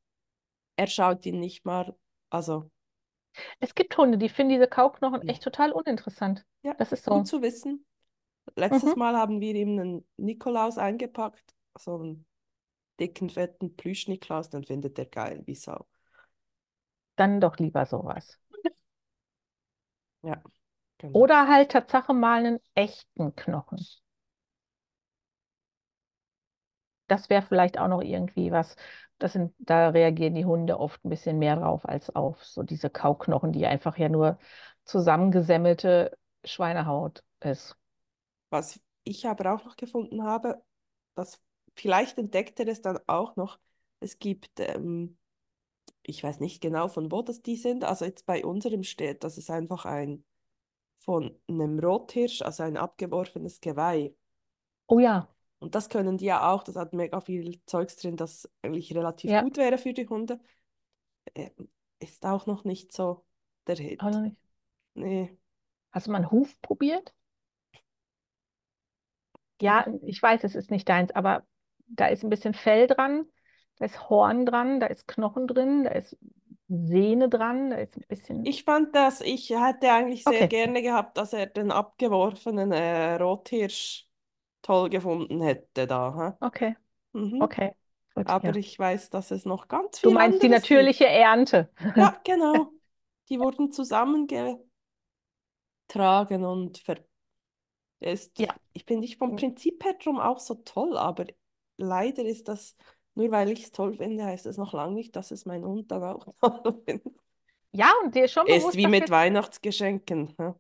[0.78, 1.96] er schaut ihn nicht mal,
[2.30, 2.70] also
[3.60, 6.46] Es gibt Hunde, die finden diese Kauknochen echt total uninteressant.
[6.64, 7.38] Ja, Das ist gut so.
[7.38, 7.86] zu wissen.
[8.56, 9.00] Letztes Mhm.
[9.00, 12.26] Mal haben wir ihm einen Nikolaus eingepackt, so einen
[13.00, 15.88] dicken, fetten Plüsch-Nikolaus, den findet er geil, wie Sau.
[17.16, 18.38] Dann doch lieber sowas.
[20.24, 20.42] Ja,
[21.00, 21.14] genau.
[21.14, 23.80] Oder halt Tatsache mal einen echten Knochen.
[27.08, 28.76] Das wäre vielleicht auch noch irgendwie was.
[29.20, 32.90] Das sind, da reagieren die Hunde oft ein bisschen mehr drauf als auf so diese
[32.90, 34.40] Kauknochen, die einfach ja nur
[34.86, 37.78] zusammengesemmelte Schweinehaut ist.
[38.50, 40.62] Was ich aber auch noch gefunden habe,
[41.16, 41.42] das
[41.76, 43.60] vielleicht entdeckt er es dann auch noch,
[44.00, 45.18] es gibt, ähm,
[46.04, 49.38] ich weiß nicht genau von wo das die sind, also jetzt bei unserem steht, das
[49.40, 50.26] ist einfach ein
[51.00, 54.16] von einem Rothirsch, also ein abgeworfenes Geweih.
[54.88, 55.28] Oh ja,
[55.60, 59.36] Und das können die ja auch, das hat mega viel Zeugs drin, das eigentlich relativ
[59.36, 60.40] Ja, gut wäre für die Hunde.
[61.36, 61.70] Ähm,
[62.00, 63.26] Ist auch noch nicht so
[63.68, 64.22] der auch noch Hit.
[64.22, 64.38] nicht.
[64.96, 65.38] Nee,
[65.94, 67.14] Hast du mal einen Huf probiert?
[69.62, 71.46] Ja, den, ich weiß, es ist nicht deins, aber
[71.96, 73.26] da ist ein bisschen Fell dran,
[73.78, 76.18] da ist Horn dran, da ist Knochen drin, da ist
[76.68, 78.50] Sehne dran, da ist ein bisschen.
[78.50, 83.16] ich fand das, ich hätte eigentlich sehr Okay, gerne gehabt, dass er den abgeworfenen äh,
[83.16, 84.08] Rothirsch
[84.62, 86.38] toll gefunden hätte da.
[86.42, 86.76] okay,
[87.14, 87.20] Hä?
[87.20, 87.58] Mhm.
[87.60, 87.74] okay.
[88.16, 88.58] Gut, Aber ja.
[88.58, 90.96] ich weiß, dass es noch ganz Du viel meinst die anderes gibt.
[90.96, 91.70] natürliche Ernte.
[91.96, 92.74] Ja, genau.
[93.30, 94.70] Die wurden zusammengetragen
[96.44, 96.98] und ver
[98.00, 101.26] ist, Ja, ich finde ich vom Prinzip her drum auch so toll, aber
[101.82, 102.76] leider ist das,
[103.16, 105.92] nur weil ich es toll finde, heißt es noch lange nicht, dass es mein Hund
[105.92, 107.14] dann auch toll findet.
[107.72, 110.34] ja, und dir ist schon Ist bewusst, wie dass mit Weihnachtsgeschenken.
[110.38, 110.54] hä?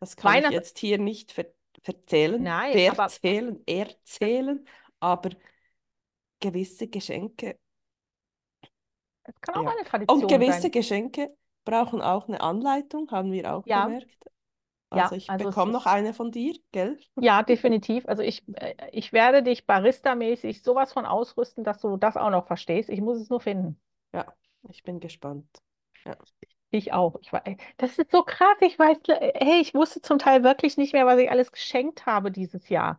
[0.00, 0.50] Das kann ich Weihnachten.
[0.50, 1.46] jetzt hier nicht ver
[1.82, 4.66] verzählen, Nein, aber verzählen, erzählen,
[5.00, 5.30] aber
[6.40, 7.58] gewisse Geschenke,
[9.24, 9.70] es kann auch ja.
[9.70, 10.70] eine Und Tradition gewisse sein.
[10.70, 14.24] Geschenke brauchen auch eine Anleitung, haben wir auch Ja, bemerkt.
[14.90, 16.98] Also ja, ich also bekomme noch eine von dir, gell?
[17.20, 18.06] ja, definitiv.
[18.06, 22.46] Also ich, äh, ich werde dich barista-mäßig sowas von ausrüsten, dass du das auch noch
[22.46, 22.88] verstehst.
[22.88, 23.80] Ich muss es nur finden.
[24.12, 24.32] Ja,
[24.70, 25.48] ich bin gespannt.
[26.04, 26.16] Ja.
[26.70, 27.16] Ich auch.
[27.20, 27.42] Ich war,
[27.78, 28.56] das ist so krass.
[28.60, 32.30] Ich weiß, hey, ich wusste zum Teil wirklich nicht mehr, was ich alles geschenkt habe
[32.30, 32.98] dieses Jahr.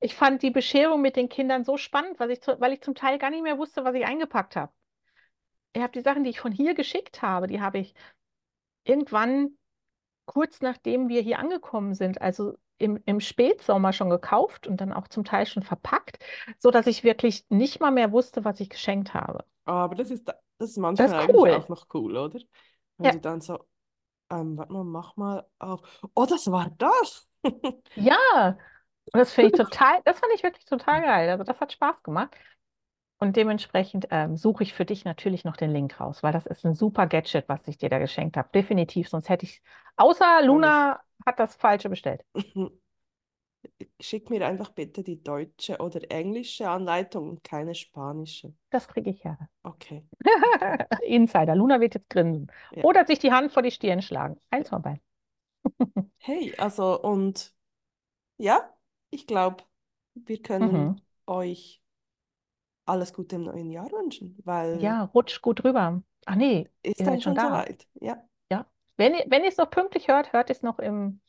[0.00, 3.18] Ich fand die Bescherung mit den Kindern so spannend, weil ich, weil ich zum Teil
[3.18, 4.72] gar nicht mehr wusste, was ich eingepackt habe.
[5.72, 7.94] Ich habe die Sachen, die ich von hier geschickt habe, die habe ich
[8.84, 9.56] irgendwann
[10.26, 15.08] kurz nachdem wir hier angekommen sind, also im, im Spätsommer schon gekauft und dann auch
[15.08, 16.18] zum Teil schon verpackt,
[16.58, 19.44] so dass ich wirklich nicht mal mehr wusste, was ich geschenkt habe.
[19.64, 21.50] Aber das ist, das ist Das manchmal ist eigentlich cool.
[21.50, 22.38] auch noch cool, oder?
[22.98, 23.58] Wenn Ja, du dann so,
[24.30, 25.82] ähm, warte mal, mach mal auf.
[26.14, 27.28] Oh, das war das.
[27.94, 28.58] ja.
[29.12, 31.30] Das finde ich total, das fand ich wirklich total geil.
[31.30, 32.36] Also das hat Spaß gemacht.
[33.18, 36.64] Und dementsprechend ähm, suche ich für dich natürlich noch den Link raus, weil das ist
[36.66, 38.48] ein super Gadget, was ich dir da geschenkt habe.
[38.54, 39.62] Definitiv, sonst hätte ich,
[39.96, 40.42] außer.
[40.44, 42.24] Luna hat das Falsche bestellt.
[44.00, 48.54] Schick mir einfach bitte die deutsche oder englische Anleitung und keine spanische.
[48.70, 49.38] Das kriege ich ja.
[49.64, 50.02] Okay,
[50.40, 50.76] okay.
[51.06, 51.54] Insider.
[51.54, 52.50] Luna wird jetzt grinsen.
[52.70, 52.84] Ja.
[52.84, 54.38] Oder sich die Hand vor die Stirn schlagen.
[54.50, 55.00] Eins von beiden.
[56.18, 57.54] Hey, also und
[58.38, 58.74] ja,
[59.10, 59.64] ich glaube,
[60.14, 61.00] wir können Mhm.
[61.26, 61.82] euch
[62.86, 66.02] alles Gute im neuen Jahr wünschen, weil Ja, rutscht gut rüber.
[66.24, 67.48] Ach nee, ist dann schon schon da.
[67.48, 67.86] soweit.
[68.00, 68.16] Ja,
[68.50, 68.66] Ja.
[68.96, 71.20] Wenn ihr, wenn ihr es noch pünktlich hört, hört ihr es noch im,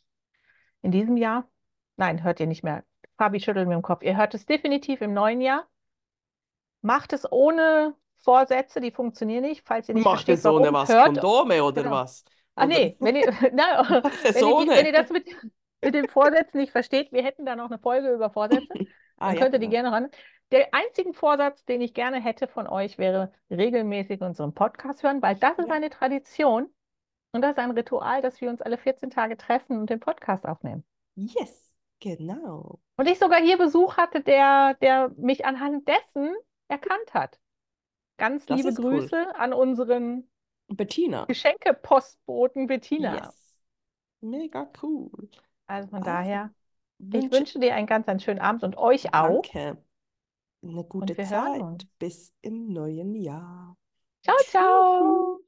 [0.82, 1.50] in diesem Jahr.
[1.98, 2.84] Nein, hört ihr nicht mehr.
[3.18, 4.04] Fabi schüttelt mit dem Kopf.
[4.04, 5.68] Ihr hört es definitiv im neuen Jahr.
[6.82, 9.66] Macht es ohne Vorsätze, die funktionieren nicht.
[9.66, 11.06] Falls ihr nicht macht versteht, so eine warum, was hört.
[11.06, 11.96] Kondome oder Genau.
[11.96, 12.24] was?
[12.56, 14.86] Ah nee, wenn ihr, na, wenn ihr, wenn ohne?
[14.88, 15.28] ihr das mit,
[15.84, 18.68] mit den Vorsätzen nicht versteht, wir hätten da noch eine Folge über Vorsätze.
[19.18, 19.72] Ah ja, könnt ihr die genau.
[19.84, 20.10] gerne ran.
[20.52, 25.36] Der einzige Vorsatz, den ich gerne hätte von euch, wäre regelmäßig unseren Podcast hören, weil
[25.36, 25.74] das ist Ja.
[25.76, 26.74] eine Tradition
[27.32, 30.46] und das ist ein Ritual, dass wir uns alle 14 Tage treffen und den Podcast
[30.46, 30.86] aufnehmen.
[31.16, 32.80] Yes, genau.
[32.98, 36.36] Und ich sogar hier Besuch hatte, der, der mich anhand dessen
[36.68, 37.40] erkannt hat.
[38.18, 39.00] Ganz Das liebe ist cool.
[39.02, 40.30] Grüße an unseren
[40.68, 41.26] Bettina.
[41.28, 43.16] Geschenkepostboten Bettina.
[43.16, 43.60] Yes.
[44.22, 45.30] Mega cool.
[45.68, 46.54] Also von Also, daher,
[47.00, 49.42] ich wünsche dir einen ganz, einen schönen Abend und euch auch.
[49.44, 49.78] danke.
[50.64, 51.88] Eine gute Zeit.
[52.00, 53.78] Bis im neuen Jahr.
[54.24, 55.40] Ciao, ciao.